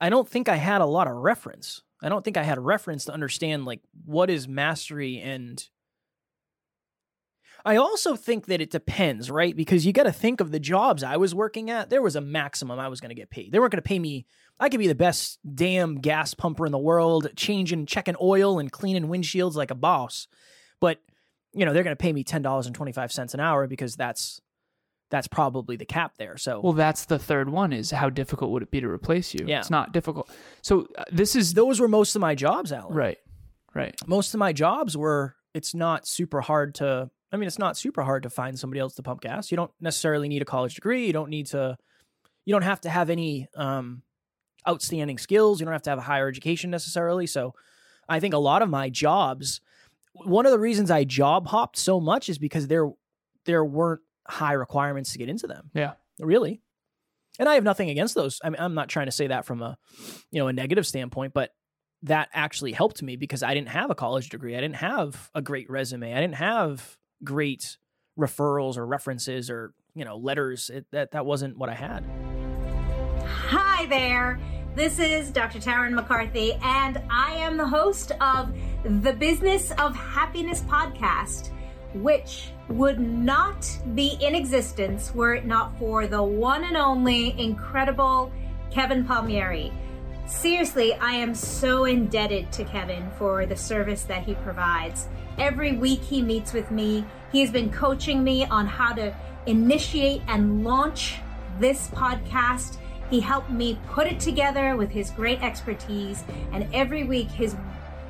I 0.02 0.10
don't 0.10 0.28
think 0.28 0.50
I 0.50 0.56
had 0.56 0.82
a 0.82 0.86
lot 0.86 1.08
of 1.08 1.14
reference. 1.14 1.84
I 2.02 2.10
don't 2.10 2.26
think 2.26 2.38
I 2.38 2.44
had 2.44 2.58
a 2.58 2.62
reference 2.62 3.06
to 3.06 3.14
understand 3.14 3.66
like 3.66 3.82
what 4.04 4.32
is 4.32 4.48
mastery 4.48 5.20
and 5.20 5.64
I 7.66 7.76
also 7.76 8.16
think 8.16 8.48
that 8.48 8.62
it 8.62 8.72
depends, 8.72 9.30
right? 9.30 9.56
Because 9.56 9.86
you 9.86 9.94
got 9.94 10.04
to 10.04 10.12
think 10.12 10.42
of 10.42 10.52
the 10.52 10.60
jobs 10.60 11.04
I 11.04 11.18
was 11.18 11.36
working 11.36 11.70
at. 11.70 11.90
There 11.90 12.02
was 12.02 12.16
a 12.16 12.22
maximum 12.22 12.80
I 12.80 12.88
was 12.88 13.00
going 13.00 13.10
to 13.10 13.16
get 13.16 13.30
paid. 13.30 13.52
They 13.52 13.60
weren't 13.60 13.72
going 13.72 13.84
to 13.84 13.88
pay 13.88 14.00
me. 14.00 14.26
I 14.60 14.70
could 14.70 14.80
be 14.80 14.88
the 14.88 14.96
best 14.96 15.40
damn 15.56 15.96
gas 15.96 16.34
pumper 16.34 16.66
in 16.66 16.72
the 16.72 16.78
world, 16.80 17.30
changing, 17.36 17.86
checking 17.86 18.16
oil 18.22 18.60
and 18.60 18.72
cleaning 18.72 19.08
windshields 19.08 19.56
like 19.56 19.72
a 19.72 19.76
boss. 19.76 20.28
But, 20.80 21.00
you 21.54 21.66
know, 21.66 21.74
they're 21.74 21.84
going 21.84 21.96
to 21.96 22.02
pay 22.02 22.14
me 22.14 22.24
$10.25 22.24 23.34
an 23.34 23.40
hour 23.40 23.68
because 23.68 23.96
that's 23.96 24.42
that's 25.12 25.28
probably 25.28 25.76
the 25.76 25.86
cap 25.86 26.14
there. 26.18 26.38
So 26.38 26.62
Well, 26.62 26.74
that's 26.74 27.06
the 27.06 27.20
third 27.20 27.50
one 27.50 27.74
is 27.74 27.92
how 27.92 28.10
difficult 28.10 28.52
would 28.52 28.64
it 28.64 28.72
be 28.72 28.80
to 28.80 28.88
replace 28.88 29.34
you? 29.34 29.46
Yeah. 29.46 29.60
It's 29.60 29.70
not 29.70 29.92
difficult. 29.92 30.30
So 30.62 30.88
uh, 30.98 31.04
this 31.12 31.36
is 31.36 31.54
those 31.54 31.80
were 31.82 31.90
most 31.90 32.16
of 32.16 32.22
my 32.22 32.34
jobs, 32.34 32.72
Alan. 32.72 32.96
right. 32.96 33.18
Right. 33.74 33.96
Most 34.08 34.34
of 34.34 34.40
my 34.40 34.52
jobs 34.54 34.98
were 34.98 35.36
it's 35.54 35.76
not 35.76 36.08
super 36.08 36.42
hard 36.42 36.76
to 36.76 37.10
I 37.32 37.38
mean, 37.38 37.48
it's 37.48 37.60
not 37.60 37.78
super 37.78 38.02
hard 38.02 38.24
to 38.24 38.30
find 38.30 38.60
somebody 38.60 38.80
else 38.80 38.96
to 38.96 39.04
pump 39.04 39.22
gas. 39.22 39.52
You 39.52 39.58
don't 39.58 39.72
necessarily 39.80 40.28
need 40.28 40.42
a 40.42 40.46
college 40.46 40.76
degree. 40.76 41.08
You 41.08 41.14
don't 41.14 41.30
need 41.30 41.48
to 41.48 41.78
you 42.46 42.54
don't 42.54 42.64
have 42.64 42.82
to 42.82 42.90
have 42.90 43.10
any 43.10 43.48
um 43.56 44.02
outstanding 44.68 45.18
skills. 45.18 45.60
You 45.60 45.66
don't 45.66 45.74
have 45.74 45.82
to 45.84 45.90
have 45.90 46.00
a 46.00 46.04
higher 46.04 46.28
education 46.28 46.70
necessarily. 46.70 47.28
So 47.28 47.54
I 48.10 48.20
think 48.20 48.34
a 48.34 48.40
lot 48.40 48.62
of 48.62 48.70
my 48.70 48.90
jobs 48.90 49.62
one 50.14 50.46
of 50.46 50.52
the 50.52 50.60
reasons 50.60 50.92
I 50.92 51.04
job 51.04 51.48
hopped 51.48 51.78
so 51.78 52.00
much 52.00 52.30
is 52.30 52.38
because 52.38 52.68
there 52.68 52.90
there 53.46 53.64
weren't 53.64 54.02
high 54.28 54.54
requirements 54.54 55.12
to 55.14 55.18
get 55.18 55.30
into 55.30 55.48
them. 55.48 55.72
Yeah. 55.74 55.94
Really. 56.20 56.62
And 57.40 57.48
I 57.50 57.56
have 57.56 57.64
nothing 57.64 57.90
against 57.90 58.14
those. 58.14 58.40
I 58.44 58.50
mean, 58.50 58.60
I'm 58.60 58.74
not 58.74 58.90
trying 58.90 59.08
to 59.08 59.12
say 59.12 59.28
that 59.28 59.46
from 59.46 59.62
a, 59.62 59.78
you 60.32 60.40
know, 60.40 60.48
a 60.48 60.54
negative 60.54 60.86
standpoint, 60.86 61.34
but 61.34 61.52
that 62.04 62.30
actually 62.34 62.74
helped 62.74 63.02
me 63.02 63.16
because 63.16 63.42
I 63.42 63.54
didn't 63.54 63.70
have 63.70 63.90
a 63.90 63.96
college 63.96 64.30
degree. 64.30 64.56
I 64.56 64.62
didn't 64.62 64.76
have 64.76 65.30
a 65.34 65.42
great 65.42 65.70
resume. 65.70 66.14
I 66.14 66.20
didn't 66.20 66.36
have 66.36 66.98
great 67.24 67.78
referrals 68.18 68.78
or 68.78 68.86
references 68.86 69.50
or, 69.50 69.74
you 69.96 70.06
know, 70.06 70.18
letters. 70.18 70.70
It, 70.70 70.86
that 70.92 71.12
that 71.12 71.26
wasn't 71.26 71.58
what 71.58 71.70
I 71.70 71.76
had. 71.76 72.04
Hi 73.26 73.86
there. 73.88 74.40
This 74.74 75.00
is 75.00 75.32
Dr. 75.32 75.60
Taryn 75.60 75.92
McCarthy, 75.92 76.54
and 76.64 77.02
I 77.10 77.34
am 77.34 77.58
the 77.58 77.68
host 77.68 78.14
of 78.22 78.56
the 79.04 79.12
Business 79.12 79.72
of 79.72 79.94
Happiness 79.94 80.62
podcast, 80.62 81.50
which 81.94 82.52
would 82.70 82.98
not 82.98 83.70
be 83.96 84.18
in 84.22 84.34
existence 84.34 85.14
were 85.14 85.36
it 85.36 85.46
not 85.46 85.78
for 85.78 86.08
the 86.08 86.24
one 86.24 86.64
and 86.64 86.78
only 86.78 87.38
incredible 87.38 88.32
Kevin 88.72 89.04
Palmieri. 89.04 89.74
Seriously, 90.26 90.94
I 90.94 91.12
am 91.12 91.36
so 91.36 91.84
indebted 91.84 92.50
to 92.54 92.64
Kevin 92.64 93.12
for 93.18 93.46
the 93.46 93.58
service 93.58 94.04
that 94.04 94.24
he 94.24 94.36
provides. 94.36 95.10
Every 95.38 95.78
week 95.78 96.02
he 96.02 96.22
meets 96.22 96.54
with 96.54 96.72
me. 96.72 97.06
He 97.32 97.42
has 97.42 97.52
been 97.52 97.72
coaching 97.72 98.24
me 98.24 98.46
on 98.46 98.68
how 98.68 98.94
to 98.94 99.16
initiate 99.46 100.22
and 100.28 100.64
launch 100.64 101.20
this 101.60 101.88
podcast 101.90 102.78
he 103.12 103.20
helped 103.20 103.50
me 103.50 103.78
put 103.90 104.08
it 104.08 104.22
together 104.22 104.78
with 104.78 104.90
his 104.90 105.10
great 105.12 105.44
expertise, 105.44 106.24
and 106.54 106.66
every 106.74 107.04
week 107.04 107.30
his 107.30 107.58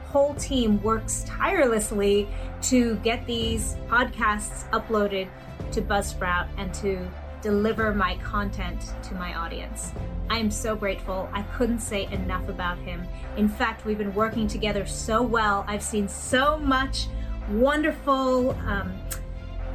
whole 0.09 0.35
team 0.35 0.79
works 0.83 1.23
tirelessly 1.25 2.29
to 2.61 2.95
get 2.97 3.25
these 3.25 3.75
podcasts 3.87 4.69
uploaded 4.69 5.27
to 5.71 5.81
Buzzsprout 5.81 6.47
and 6.57 6.71
to 6.75 7.09
deliver 7.41 7.93
my 7.93 8.17
content 8.17 8.93
to 9.03 9.15
my 9.15 9.33
audience. 9.35 9.91
I 10.29 10.37
am 10.37 10.51
so 10.51 10.75
grateful. 10.75 11.29
I 11.33 11.43
couldn't 11.43 11.79
say 11.79 12.05
enough 12.11 12.47
about 12.49 12.77
him. 12.79 13.03
In 13.37 13.49
fact, 13.49 13.85
we've 13.85 13.97
been 13.97 14.13
working 14.13 14.47
together 14.47 14.85
so 14.85 15.21
well. 15.21 15.65
I've 15.67 15.83
seen 15.83 16.07
so 16.07 16.57
much 16.57 17.07
wonderful. 17.49 18.51
Um, 18.67 18.93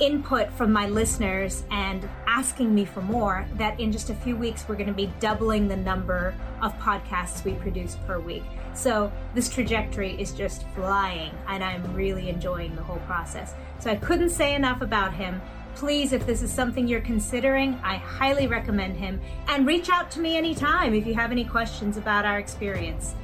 input 0.01 0.53
from 0.53 0.73
my 0.73 0.87
listeners 0.89 1.65
and 1.71 2.07
asking 2.27 2.75
me 2.75 2.85
for 2.85 3.01
more 3.01 3.47
that 3.55 3.79
in 3.81 3.91
just 3.91 4.11
a 4.11 4.15
few 4.15 4.37
weeks 4.37 4.67
we're 4.69 4.75
going 4.75 4.87
to 4.87 4.93
be 4.93 5.11
doubling 5.21 5.69
the 5.69 5.77
number 5.77 6.35
of 6.61 6.77
podcasts 6.79 7.45
we 7.45 7.53
produce 7.55 7.97
per 8.07 8.19
week. 8.19 8.43
So 8.75 9.11
this 9.35 9.49
trajectory 9.49 10.21
is 10.21 10.33
just 10.33 10.67
flying 10.75 11.33
and 11.49 11.65
I'm 11.65 11.95
really 11.95 12.29
enjoying 12.29 12.77
the 12.77 12.83
whole 12.83 12.99
process. 13.01 13.55
So 13.79 13.91
I 13.91 13.97
couldn't 13.97 14.31
say 14.31 14.55
enough 14.55 14.83
about 14.83 15.15
him. 15.15 15.41
Please, 15.77 16.15
if 16.15 16.25
this 16.27 16.41
is 16.41 16.51
something 16.51 16.89
you're 16.89 17.03
considering, 17.03 17.75
I 17.85 17.97
highly 17.97 18.47
recommend 18.47 18.97
him 18.97 19.21
and 19.47 19.67
reach 19.67 19.91
out 19.91 20.11
to 20.13 20.21
me 20.21 20.35
anytime 20.35 20.95
if 20.95 21.07
you 21.07 21.15
have 21.15 21.31
any 21.31 21.45
questions 21.45 21.99
about 21.99 22.25
our 22.25 22.39
experience. 22.39 23.15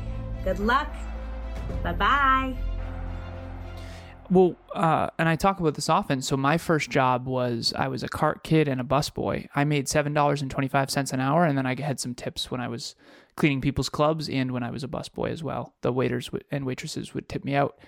Good 0.45 0.59
luck. 0.59 0.95
Bye 1.83 1.95
bye. 1.95 2.55
Well, 4.31 4.57
uh, 4.75 5.09
and 5.19 5.29
I 5.29 5.37
talk 5.37 5.61
about 5.61 5.75
this 5.75 5.89
often. 5.89 6.21
So 6.21 6.37
my 6.37 6.59
first 6.59 6.91
job 6.91 7.27
was 7.27 7.73
I 7.75 7.89
was 7.89 8.03
a 8.03 8.09
cart 8.09 8.45
kid 8.45 8.69
and 8.69 8.81
a 8.81 8.85
busboy. 8.85 9.49
I 9.55 9.65
made 9.65 9.89
seven 9.89 10.13
dollars 10.13 10.43
and 10.43 10.51
twenty 10.51 10.69
five 10.69 10.91
cents 10.91 11.13
an 11.13 11.21
hour, 11.21 11.45
and 11.45 11.57
then 11.57 11.67
I 11.67 11.81
had 11.81 12.01
some 12.01 12.15
tips 12.15 12.51
when 12.51 12.61
I 12.61 12.69
was 12.69 12.95
cleaning 13.35 13.63
people's 13.63 13.89
clubs 13.89 14.29
and 14.29 14.51
when 14.53 14.63
I 14.63 14.71
was 14.71 14.85
a 14.85 14.89
busboy 14.89 15.31
as 15.31 15.43
well. 15.43 15.75
The 15.81 15.93
waiters 15.93 16.31
and 16.51 16.67
waitresses 16.67 17.15
would 17.15 17.31
tip 17.31 17.45
me 17.45 17.55
out. 17.55 17.79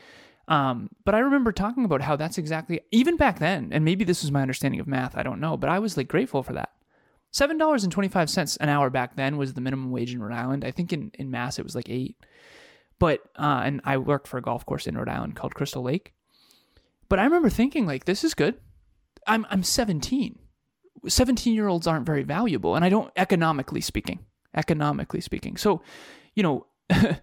Um, 0.47 0.91
but 1.05 1.15
I 1.15 1.21
remember 1.21 1.53
talking 1.53 1.85
about 1.85 2.03
how 2.03 2.17
that's 2.17 2.39
exactly 2.39 2.81
even 2.91 3.17
back 3.17 3.39
then, 3.39 3.71
and 3.73 3.85
maybe 3.85 4.05
this 4.05 4.23
was 4.23 4.31
my 4.31 4.43
understanding 4.43 4.81
of 4.81 4.87
math. 4.87 5.17
I 5.17 5.23
don't 5.23 5.41
know, 5.41 5.57
but 5.57 5.71
I 5.71 5.79
was 5.79 5.97
like 5.97 6.09
grateful 6.09 6.43
for 6.43 6.53
that. 6.53 6.71
Seven 7.31 7.59
dollars 7.59 7.83
and 7.83 7.93
twenty 7.93 8.09
five 8.09 8.29
cents 8.29 8.57
an 8.59 8.69
hour 8.69 8.91
back 8.91 9.17
then 9.17 9.37
was 9.37 9.55
the 9.55 9.61
minimum 9.61 9.91
wage 9.91 10.13
in 10.13 10.23
Rhode 10.23 10.37
Island. 10.37 10.65
I 10.65 10.71
think 10.71 10.93
in 10.93 11.11
in 11.15 11.31
Mass 11.31 11.59
it 11.59 11.65
was 11.65 11.75
like 11.75 11.89
eight. 11.89 12.17
But 12.99 13.21
uh, 13.37 13.63
and 13.65 13.81
I 13.85 13.97
worked 13.97 14.29
for 14.29 14.39
a 14.39 14.43
golf 14.43 14.65
course 14.67 14.87
in 14.87 14.97
Rhode 14.97 15.09
Island 15.09 15.35
called 15.35 15.55
Crystal 15.55 15.83
Lake 15.83 16.15
but 17.09 17.19
I 17.19 17.25
remember 17.25 17.49
thinking 17.49 17.87
like 17.87 18.05
this 18.05 18.25
is 18.25 18.35
good. 18.35 18.57
I'm 19.27 19.47
I'm 19.51 19.63
17. 19.63 20.39
17 21.07 21.55
year 21.55 21.69
olds 21.69 21.87
aren't 21.87 22.07
very 22.07 22.23
valuable 22.23 22.77
and 22.77 22.85
I 22.85 22.89
don't 22.89 23.11
economically 23.17 23.81
speaking. 23.81 24.21
Economically 24.55 25.21
speaking. 25.21 25.57
So, 25.57 25.83
you 26.35 26.43
know, 26.43 26.67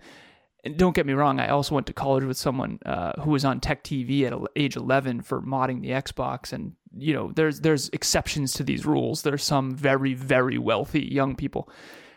don't 0.75 0.95
get 0.95 1.05
me 1.05 1.13
wrong, 1.13 1.39
I 1.39 1.49
also 1.49 1.75
went 1.75 1.87
to 1.87 1.93
college 1.93 2.23
with 2.23 2.37
someone 2.37 2.79
uh, 2.85 3.19
who 3.21 3.31
was 3.31 3.45
on 3.45 3.59
tech 3.59 3.83
TV 3.83 4.23
at 4.23 4.33
age 4.55 4.75
11 4.75 5.21
for 5.21 5.41
modding 5.41 5.81
the 5.81 5.89
Xbox 5.89 6.53
and 6.53 6.73
you 6.97 7.13
know, 7.13 7.31
there's 7.33 7.61
there's 7.61 7.89
exceptions 7.89 8.53
to 8.53 8.63
these 8.63 8.85
rules. 8.85 9.21
There's 9.21 9.43
some 9.43 9.75
very 9.75 10.13
very 10.13 10.57
wealthy 10.57 11.01
young 11.01 11.35
people. 11.35 11.69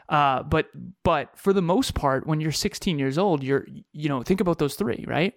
Uh, 0.09 0.43
but 0.43 0.69
but 1.03 1.37
for 1.39 1.53
the 1.53 1.63
most 1.63 1.95
part, 1.95 2.27
when 2.27 2.41
you're 2.41 2.53
16 2.53 2.99
years 2.99 3.17
old, 3.17 3.43
you're 3.43 3.67
you 3.93 4.09
know 4.09 4.23
think 4.23 4.41
about 4.41 4.59
those 4.59 4.75
three, 4.75 5.05
right? 5.07 5.35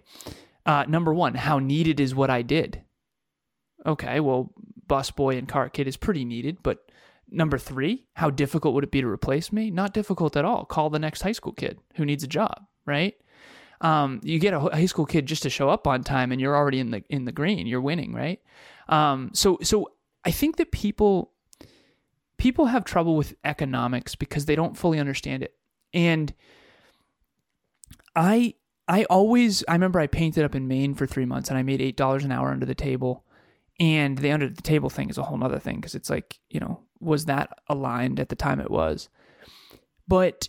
Uh, 0.66 0.84
number 0.88 1.14
one, 1.14 1.34
how 1.34 1.58
needed 1.58 2.00
is 2.00 2.14
what 2.14 2.30
I 2.30 2.42
did? 2.42 2.82
Okay, 3.86 4.20
well, 4.20 4.52
busboy 4.86 5.38
and 5.38 5.48
cart 5.48 5.72
kid 5.72 5.86
is 5.86 5.96
pretty 5.96 6.24
needed, 6.24 6.58
but 6.62 6.90
number 7.30 7.58
three, 7.58 8.06
how 8.14 8.28
difficult 8.28 8.74
would 8.74 8.84
it 8.84 8.90
be 8.90 9.00
to 9.00 9.06
replace 9.06 9.52
me? 9.52 9.70
Not 9.70 9.94
difficult 9.94 10.36
at 10.36 10.44
all. 10.44 10.64
Call 10.64 10.90
the 10.90 10.98
next 10.98 11.22
high 11.22 11.32
school 11.32 11.52
kid 11.52 11.78
who 11.94 12.04
needs 12.04 12.24
a 12.24 12.28
job, 12.28 12.66
right? 12.88 13.14
Um, 13.80 14.20
you 14.24 14.38
get 14.38 14.54
a 14.54 14.60
high 14.60 14.86
school 14.86 15.06
kid 15.06 15.26
just 15.26 15.44
to 15.44 15.50
show 15.50 15.68
up 15.68 15.86
on 15.86 16.02
time, 16.02 16.32
and 16.32 16.40
you're 16.40 16.56
already 16.56 16.80
in 16.80 16.90
the 16.90 17.04
in 17.08 17.24
the 17.24 17.32
green. 17.32 17.66
You're 17.66 17.80
winning, 17.80 18.12
right? 18.12 18.40
Um, 18.88 19.30
so 19.34 19.58
so 19.62 19.92
I 20.24 20.30
think 20.30 20.56
that 20.56 20.72
people 20.72 21.32
people 22.38 22.66
have 22.66 22.84
trouble 22.84 23.16
with 23.16 23.34
economics 23.44 24.14
because 24.14 24.46
they 24.46 24.56
don't 24.56 24.76
fully 24.76 24.98
understand 24.98 25.44
it, 25.44 25.54
and 25.94 26.34
I 28.16 28.54
I 28.88 29.04
always 29.04 29.62
I 29.68 29.74
remember 29.74 30.00
I 30.00 30.06
painted 30.06 30.44
up 30.44 30.54
in 30.54 30.66
Maine 30.66 30.94
for 30.94 31.06
three 31.06 31.26
months 31.26 31.50
and 31.50 31.58
I 31.58 31.62
made 31.62 31.82
eight 31.82 31.96
dollars 31.96 32.24
an 32.24 32.32
hour 32.32 32.50
under 32.50 32.66
the 32.66 32.74
table. 32.74 33.24
And 33.80 34.18
the 34.18 34.32
under 34.32 34.48
the 34.48 34.62
table 34.62 34.90
thing 34.90 35.08
is 35.08 35.18
a 35.18 35.22
whole 35.22 35.42
other 35.44 35.60
thing 35.60 35.76
because 35.76 35.94
it's 35.94 36.10
like, 36.10 36.40
you 36.50 36.58
know, 36.58 36.80
was 36.98 37.26
that 37.26 37.60
aligned 37.68 38.18
at 38.18 38.28
the 38.28 38.34
time 38.34 38.58
it 38.58 38.72
was? 38.72 39.08
But 40.08 40.48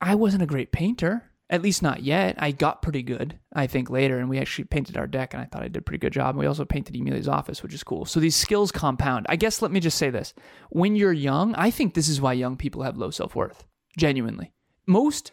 I 0.00 0.14
wasn't 0.14 0.42
a 0.42 0.46
great 0.46 0.72
painter, 0.72 1.30
at 1.52 1.62
least 1.62 1.82
not 1.82 2.02
yet. 2.02 2.34
I 2.38 2.50
got 2.50 2.80
pretty 2.80 3.02
good, 3.02 3.38
I 3.52 3.66
think, 3.66 3.90
later, 3.90 4.18
and 4.18 4.30
we 4.30 4.38
actually 4.38 4.64
painted 4.64 4.96
our 4.96 5.06
deck, 5.06 5.34
and 5.34 5.42
I 5.42 5.44
thought 5.44 5.62
I 5.62 5.68
did 5.68 5.76
a 5.76 5.82
pretty 5.82 5.98
good 5.98 6.14
job. 6.14 6.34
We 6.34 6.46
also 6.46 6.64
painted 6.64 6.96
Emilia's 6.96 7.28
office, 7.28 7.62
which 7.62 7.74
is 7.74 7.84
cool. 7.84 8.06
So 8.06 8.18
these 8.18 8.34
skills 8.34 8.72
compound. 8.72 9.26
I 9.28 9.36
guess 9.36 9.60
let 9.60 9.70
me 9.70 9.78
just 9.78 9.98
say 9.98 10.08
this. 10.08 10.32
When 10.70 10.96
you're 10.96 11.12
young, 11.12 11.54
I 11.54 11.70
think 11.70 11.92
this 11.92 12.08
is 12.08 12.22
why 12.22 12.32
young 12.32 12.56
people 12.56 12.82
have 12.82 12.96
low 12.96 13.10
self 13.10 13.36
worth. 13.36 13.66
Genuinely. 13.98 14.54
Most 14.86 15.30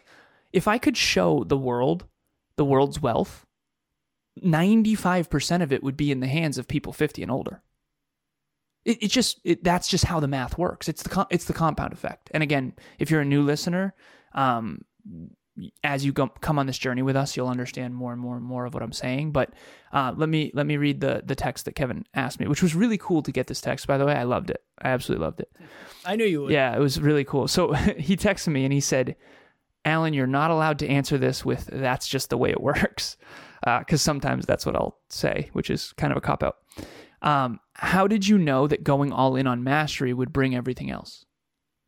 if 0.52 0.68
I 0.68 0.78
could 0.78 0.96
show 0.96 1.44
the 1.44 1.56
world 1.56 2.04
the 2.56 2.64
world's 2.64 3.00
wealth, 3.00 3.46
95% 4.44 5.62
of 5.62 5.72
it 5.72 5.82
would 5.82 5.96
be 5.96 6.10
in 6.10 6.20
the 6.20 6.26
hands 6.26 6.58
of 6.58 6.68
people 6.68 6.92
50 6.92 7.22
and 7.22 7.30
older. 7.30 7.62
It, 8.84 9.04
it 9.04 9.08
just 9.08 9.40
it, 9.44 9.64
that's 9.64 9.88
just 9.88 10.04
how 10.04 10.20
the 10.20 10.28
math 10.28 10.58
works. 10.58 10.86
It's 10.86 11.02
the 11.02 11.26
it's 11.30 11.46
the 11.46 11.54
compound 11.54 11.94
effect. 11.94 12.30
And 12.34 12.42
again, 12.42 12.74
if 12.98 13.10
you're 13.10 13.22
a 13.22 13.26
new 13.26 13.42
listener, 13.42 13.94
um, 14.34 14.82
as 15.84 16.04
you 16.04 16.12
go, 16.12 16.28
come 16.28 16.58
on 16.58 16.66
this 16.66 16.78
journey 16.78 17.02
with 17.02 17.16
us, 17.16 17.36
you'll 17.36 17.48
understand 17.48 17.94
more 17.94 18.12
and 18.12 18.20
more 18.20 18.36
and 18.36 18.44
more 18.44 18.64
of 18.66 18.74
what 18.74 18.82
I'm 18.82 18.92
saying. 18.92 19.32
But 19.32 19.52
uh, 19.92 20.12
let 20.16 20.28
me 20.28 20.50
let 20.54 20.66
me 20.66 20.76
read 20.76 21.00
the 21.00 21.22
the 21.24 21.34
text 21.34 21.64
that 21.64 21.74
Kevin 21.74 22.04
asked 22.14 22.40
me, 22.40 22.46
which 22.46 22.62
was 22.62 22.74
really 22.74 22.98
cool 22.98 23.22
to 23.22 23.32
get 23.32 23.46
this 23.46 23.60
text. 23.60 23.86
By 23.86 23.98
the 23.98 24.06
way, 24.06 24.14
I 24.14 24.24
loved 24.24 24.50
it. 24.50 24.62
I 24.80 24.88
absolutely 24.88 25.24
loved 25.24 25.40
it. 25.40 25.50
I 26.04 26.16
knew 26.16 26.24
you 26.24 26.42
would. 26.42 26.52
Yeah, 26.52 26.74
it 26.74 26.80
was 26.80 27.00
really 27.00 27.24
cool. 27.24 27.48
So 27.48 27.72
he 27.98 28.16
texted 28.16 28.48
me 28.48 28.64
and 28.64 28.72
he 28.72 28.80
said, 28.80 29.16
Alan, 29.84 30.14
you're 30.14 30.26
not 30.26 30.50
allowed 30.50 30.78
to 30.80 30.88
answer 30.88 31.18
this 31.18 31.44
with 31.44 31.68
that's 31.72 32.08
just 32.08 32.30
the 32.30 32.38
way 32.38 32.50
it 32.50 32.60
works. 32.62 33.16
Because 33.62 34.00
uh, 34.00 34.04
sometimes 34.04 34.46
that's 34.46 34.64
what 34.64 34.74
I'll 34.74 34.98
say, 35.10 35.50
which 35.52 35.68
is 35.68 35.92
kind 35.98 36.12
of 36.12 36.16
a 36.16 36.22
cop 36.22 36.42
out. 36.42 36.56
Um, 37.22 37.60
how 37.74 38.06
did 38.06 38.26
you 38.26 38.38
know 38.38 38.66
that 38.66 38.84
going 38.84 39.12
all 39.12 39.36
in 39.36 39.46
on 39.46 39.62
mastery 39.62 40.14
would 40.14 40.32
bring 40.32 40.54
everything 40.54 40.90
else? 40.90 41.26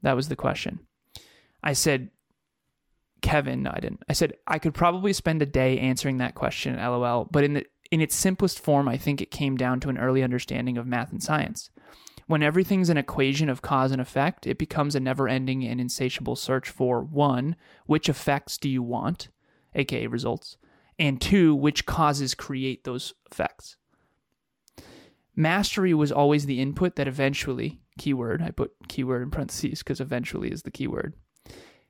That 0.02 0.16
was 0.16 0.28
the 0.28 0.36
question. 0.36 0.80
I 1.62 1.72
said, 1.72 2.10
Kevin, 3.22 3.62
no, 3.62 3.70
I 3.72 3.80
didn't. 3.80 4.02
I 4.08 4.12
said, 4.12 4.34
I 4.46 4.58
could 4.58 4.74
probably 4.74 5.12
spend 5.12 5.40
a 5.40 5.46
day 5.46 5.78
answering 5.78 6.18
that 6.18 6.34
question, 6.34 6.76
lol. 6.76 7.28
But 7.30 7.44
in, 7.44 7.54
the, 7.54 7.64
in 7.90 8.00
its 8.00 8.14
simplest 8.14 8.60
form, 8.60 8.88
I 8.88 8.96
think 8.98 9.20
it 9.20 9.30
came 9.30 9.56
down 9.56 9.80
to 9.80 9.88
an 9.88 9.98
early 9.98 10.22
understanding 10.22 10.76
of 10.76 10.86
math 10.86 11.12
and 11.12 11.22
science. 11.22 11.70
When 12.26 12.42
everything's 12.42 12.88
an 12.88 12.96
equation 12.96 13.48
of 13.48 13.62
cause 13.62 13.92
and 13.92 14.00
effect, 14.00 14.46
it 14.46 14.58
becomes 14.58 14.94
a 14.94 15.00
never 15.00 15.28
ending 15.28 15.64
and 15.64 15.80
insatiable 15.80 16.36
search 16.36 16.68
for 16.68 17.02
one, 17.02 17.56
which 17.86 18.08
effects 18.08 18.58
do 18.58 18.68
you 18.68 18.82
want, 18.82 19.28
aka 19.74 20.06
results, 20.06 20.56
and 20.98 21.20
two, 21.20 21.54
which 21.54 21.86
causes 21.86 22.34
create 22.34 22.84
those 22.84 23.14
effects. 23.30 23.76
Mastery 25.34 25.94
was 25.94 26.12
always 26.12 26.46
the 26.46 26.60
input 26.60 26.96
that 26.96 27.08
eventually, 27.08 27.80
keyword, 27.98 28.42
I 28.42 28.50
put 28.50 28.72
keyword 28.88 29.22
in 29.22 29.30
parentheses 29.30 29.78
because 29.78 30.00
eventually 30.00 30.50
is 30.50 30.62
the 30.62 30.70
keyword, 30.70 31.14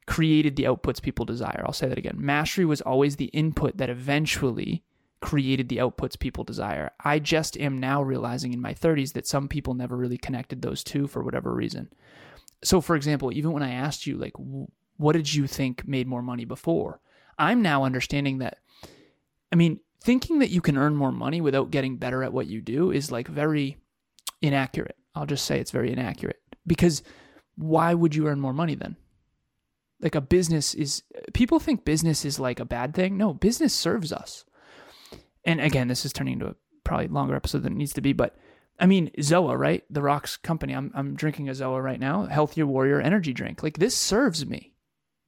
created 0.07 0.57
the 0.57 0.65
outputs 0.65 1.01
people 1.01 1.25
desire. 1.25 1.63
I'll 1.65 1.73
say 1.73 1.89
that 1.89 1.99
again. 1.99 2.17
Mastery 2.19 2.65
was 2.65 2.81
always 2.81 3.17
the 3.17 3.27
input 3.27 3.77
that 3.77 3.91
eventually 3.91 4.83
created 5.21 5.69
the 5.69 5.77
outputs 5.79 6.19
people 6.19 6.45
desire. 6.45 6.91
I 7.05 7.21
just 7.21 7.57
am 7.57 7.79
now 7.79 8.03
realizing 8.03 8.53
in 8.53 8.61
my 8.61 8.75
30s 8.75 9.13
that 9.13 9.27
some 9.27 9.49
people 9.49 9.75
never 9.75 9.97
really 9.97 10.19
connected 10.19 10.61
those 10.61 10.83
two 10.83 11.07
for 11.07 11.23
whatever 11.23 11.55
reason. 11.55 11.89
So, 12.65 12.81
for 12.81 12.97
example, 12.97 13.33
even 13.33 13.53
when 13.53 13.63
I 13.63 13.73
asked 13.73 14.07
you, 14.07 14.17
like, 14.19 14.35
what 14.97 15.13
did 15.13 15.33
you 15.33 15.47
think 15.47 15.87
made 15.87 16.07
more 16.07 16.23
money 16.23 16.45
before? 16.45 17.01
I'm 17.39 17.63
now 17.63 17.85
understanding 17.85 18.39
that, 18.39 18.59
I 19.53 19.57
mean, 19.57 19.81
thinking 20.03 20.41
that 20.41 20.51
you 20.51 20.61
can 20.61 20.77
earn 20.77 20.97
more 20.97 21.13
money 21.13 21.41
without 21.41 21.71
getting 21.71 21.97
better 21.97 22.23
at 22.23 22.33
what 22.33 22.49
you 22.49 22.61
do 22.61 22.91
is 22.91 23.13
like 23.13 23.29
very 23.29 23.79
inaccurate. 24.41 24.97
I'll 25.15 25.27
just 25.27 25.45
say 25.45 25.61
it's 25.61 25.71
very 25.71 25.93
inaccurate 25.93 26.41
because 26.67 27.03
why 27.57 27.95
would 27.95 28.15
you 28.15 28.27
earn 28.27 28.41
more 28.41 28.53
money 28.53 28.75
then? 28.75 28.97
Like 30.03 30.15
a 30.15 30.21
business 30.21 30.75
is, 30.75 31.03
people 31.33 31.61
think 31.61 31.85
business 31.85 32.25
is 32.25 32.41
like 32.41 32.61
a 32.61 32.65
bad 32.65 32.93
thing. 32.95 33.17
No, 33.17 33.33
business 33.33 33.73
serves 33.73 34.13
us. 34.13 34.45
And 35.45 35.61
again, 35.61 35.89
this 35.89 36.05
is 36.05 36.13
turning 36.13 36.35
into 36.35 36.49
a 36.49 36.57
probably 36.85 37.09
longer 37.09 37.37
episode 37.37 37.63
than 37.63 37.75
it 37.75 37.79
needs 37.79 37.93
to 37.95 38.01
be, 38.01 38.13
but 38.13 38.37
I 38.81 38.87
mean, 38.87 39.11
Zoa, 39.19 39.57
right? 39.57 39.85
The 39.91 40.03
Rocks 40.03 40.37
company. 40.37 40.75
I'm, 40.75 40.91
I'm 40.95 41.15
drinking 41.15 41.49
a 41.49 41.53
Zoa 41.53 41.83
right 41.83 42.01
now, 42.01 42.27
Healthier 42.27 42.67
Warrior 42.67 43.01
energy 43.01 43.33
drink. 43.33 43.63
Like 43.63 43.79
this 43.79 43.95
serves 43.95 44.45
me. 44.45 44.75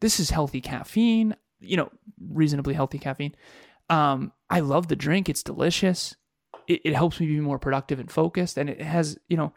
This 0.00 0.19
is 0.19 0.31
healthy 0.31 0.61
caffeine, 0.61 1.37
you 1.61 1.76
know, 1.76 1.90
reasonably 2.28 2.75
healthy 2.75 2.99
caffeine. 2.99 3.35
Um, 3.88 4.33
I 4.50 4.61
love 4.61 4.88
the 4.88 4.97
drink. 4.97 5.28
It's 5.28 5.43
delicious. 5.43 6.16
It, 6.66 6.81
it 6.85 6.95
helps 6.95 7.21
me 7.21 7.26
be 7.26 7.38
more 7.40 7.59
productive 7.59 8.00
and 8.00 8.11
focused. 8.11 8.59
And 8.59 8.69
it 8.69 8.81
has, 8.81 9.19
you 9.28 9.37
know, 9.37 9.52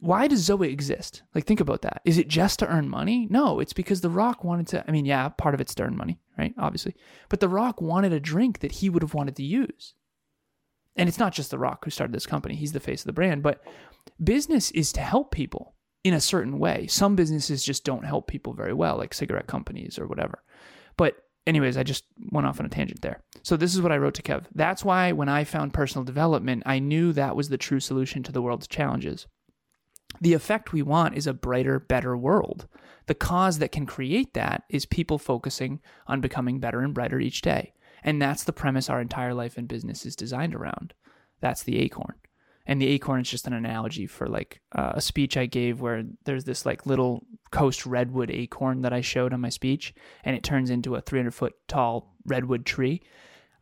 why 0.00 0.28
does 0.28 0.48
Zoa 0.48 0.70
exist? 0.70 1.22
Like, 1.34 1.44
think 1.44 1.60
about 1.60 1.82
that. 1.82 2.00
Is 2.04 2.18
it 2.18 2.28
just 2.28 2.58
to 2.60 2.68
earn 2.68 2.88
money? 2.88 3.26
No, 3.30 3.60
it's 3.60 3.72
because 3.72 4.00
The 4.00 4.10
Rock 4.10 4.44
wanted 4.44 4.68
to. 4.68 4.84
I 4.86 4.90
mean, 4.90 5.04
yeah, 5.04 5.28
part 5.28 5.54
of 5.54 5.60
it's 5.60 5.74
to 5.76 5.82
earn 5.82 5.96
money, 5.96 6.20
right? 6.38 6.54
Obviously. 6.58 6.94
But 7.28 7.40
The 7.40 7.48
Rock 7.48 7.80
wanted 7.80 8.12
a 8.12 8.20
drink 8.20 8.60
that 8.60 8.72
he 8.72 8.88
would 8.88 9.02
have 9.02 9.14
wanted 9.14 9.36
to 9.36 9.42
use. 9.42 9.94
And 10.96 11.08
it's 11.08 11.18
not 11.18 11.32
just 11.32 11.50
The 11.50 11.58
Rock 11.58 11.84
who 11.84 11.90
started 11.90 12.14
this 12.14 12.26
company, 12.26 12.54
he's 12.54 12.72
the 12.72 12.80
face 12.80 13.02
of 13.02 13.06
the 13.06 13.12
brand. 13.12 13.42
But 13.42 13.62
business 14.22 14.70
is 14.72 14.92
to 14.92 15.00
help 15.00 15.30
people 15.30 15.74
in 16.04 16.14
a 16.14 16.20
certain 16.20 16.58
way. 16.58 16.86
Some 16.86 17.16
businesses 17.16 17.64
just 17.64 17.84
don't 17.84 18.04
help 18.04 18.26
people 18.26 18.52
very 18.52 18.72
well, 18.72 18.96
like 18.96 19.14
cigarette 19.14 19.46
companies 19.46 19.98
or 19.98 20.06
whatever. 20.06 20.42
But 20.96 21.16
anyways, 21.46 21.76
I 21.76 21.82
just 21.82 22.04
went 22.30 22.46
off 22.46 22.60
on 22.60 22.66
a 22.66 22.68
tangent 22.70 23.02
there. 23.02 23.22
So 23.42 23.56
this 23.56 23.74
is 23.74 23.82
what 23.82 23.92
I 23.92 23.98
wrote 23.98 24.14
to 24.14 24.22
Kev. 24.22 24.44
That's 24.54 24.84
why 24.84 25.12
when 25.12 25.28
I 25.28 25.44
found 25.44 25.74
personal 25.74 26.04
development, 26.04 26.62
I 26.66 26.78
knew 26.78 27.12
that 27.12 27.36
was 27.36 27.48
the 27.48 27.58
true 27.58 27.80
solution 27.80 28.22
to 28.24 28.32
the 28.32 28.42
world's 28.42 28.66
challenges. 28.66 29.26
The 30.20 30.34
effect 30.34 30.72
we 30.72 30.82
want 30.82 31.16
is 31.16 31.26
a 31.26 31.34
brighter, 31.34 31.78
better 31.78 32.16
world. 32.16 32.66
The 33.06 33.14
cause 33.14 33.58
that 33.58 33.72
can 33.72 33.86
create 33.86 34.34
that 34.34 34.64
is 34.68 34.86
people 34.86 35.18
focusing 35.18 35.80
on 36.06 36.20
becoming 36.20 36.60
better 36.60 36.80
and 36.80 36.92
brighter 36.92 37.18
each 37.20 37.40
day. 37.40 37.72
And 38.02 38.20
that's 38.20 38.44
the 38.44 38.52
premise 38.52 38.88
our 38.88 39.00
entire 39.00 39.34
life 39.34 39.56
and 39.56 39.68
business 39.68 40.06
is 40.06 40.16
designed 40.16 40.54
around. 40.54 40.94
That's 41.40 41.62
the 41.62 41.78
acorn. 41.78 42.14
And 42.66 42.82
the 42.82 42.88
acorn 42.88 43.22
is 43.22 43.30
just 43.30 43.46
an 43.46 43.54
analogy 43.54 44.06
for 44.06 44.28
like 44.28 44.60
uh, 44.72 44.92
a 44.94 45.00
speech 45.00 45.36
I 45.36 45.46
gave 45.46 45.80
where 45.80 46.04
there's 46.24 46.44
this 46.44 46.66
like 46.66 46.84
little 46.84 47.24
coast 47.50 47.86
redwood 47.86 48.30
acorn 48.30 48.82
that 48.82 48.92
I 48.92 49.00
showed 49.00 49.32
on 49.32 49.40
my 49.40 49.48
speech, 49.48 49.94
and 50.22 50.36
it 50.36 50.42
turns 50.42 50.68
into 50.68 50.94
a 50.94 51.00
300 51.00 51.32
foot 51.32 51.54
tall 51.66 52.14
redwood 52.26 52.66
tree. 52.66 53.02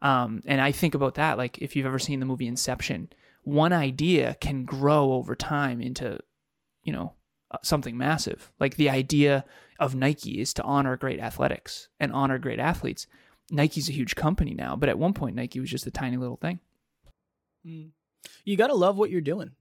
Um, 0.03 0.43
and 0.45 0.61
I 0.61 0.73
think 0.73 0.95
about 0.95 1.15
that 1.15 1.39
like 1.39 1.59
if 1.59 1.77
you've 1.77 1.87
ever 1.87 2.01
seen 2.01 2.19
the 2.19 2.27
movie 2.27 2.49
Inception, 2.49 3.09
one 3.45 3.73
idea 3.73 4.37
can 4.41 4.65
grow 4.65 5.13
over 5.13 5.37
time 5.37 5.81
into, 5.81 6.19
you 6.87 6.93
know, 6.93 7.13
uh, 7.51 7.59
something 7.63 7.99
massive. 7.99 8.51
Like 8.59 8.77
the 8.77 8.89
idea 8.89 9.45
of 9.79 9.95
Nike 9.95 10.41
is 10.41 10.55
to 10.55 10.63
honor 10.63 10.97
great 10.97 11.21
athletics 11.21 11.89
and 12.01 12.13
honor 12.13 12.39
great 12.39 12.61
athletes. 12.61 13.07
Nike's 13.51 13.89
a 13.89 13.93
huge 13.93 14.15
company 14.15 14.55
now, 14.55 14.77
but 14.77 14.89
at 14.89 14.99
one 14.99 15.13
point 15.13 15.37
Nike 15.37 15.61
was 15.61 15.71
just 15.71 15.87
a 15.87 15.91
tiny 15.91 16.17
little 16.17 16.37
thing. 16.37 16.61
Mm. 17.67 17.91
You 18.45 18.57
got 18.57 18.69
to 18.69 18.75
love 18.75 18.97
what 18.97 19.11
you're 19.11 19.21
doing. 19.21 19.53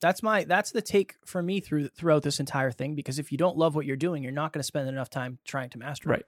That's 0.00 0.22
my 0.22 0.44
that's 0.44 0.70
the 0.70 0.82
take 0.82 1.16
for 1.24 1.42
me 1.42 1.60
through 1.60 1.88
throughout 1.88 2.22
this 2.22 2.40
entire 2.40 2.70
thing 2.70 2.94
because 2.94 3.18
if 3.18 3.32
you 3.32 3.38
don't 3.38 3.56
love 3.56 3.74
what 3.74 3.86
you're 3.86 3.96
doing, 3.96 4.22
you're 4.22 4.32
not 4.32 4.52
going 4.52 4.60
to 4.60 4.64
spend 4.64 4.88
enough 4.88 5.08
time 5.08 5.38
trying 5.44 5.70
to 5.70 5.78
master 5.78 6.08
right. 6.08 6.20
it. 6.20 6.26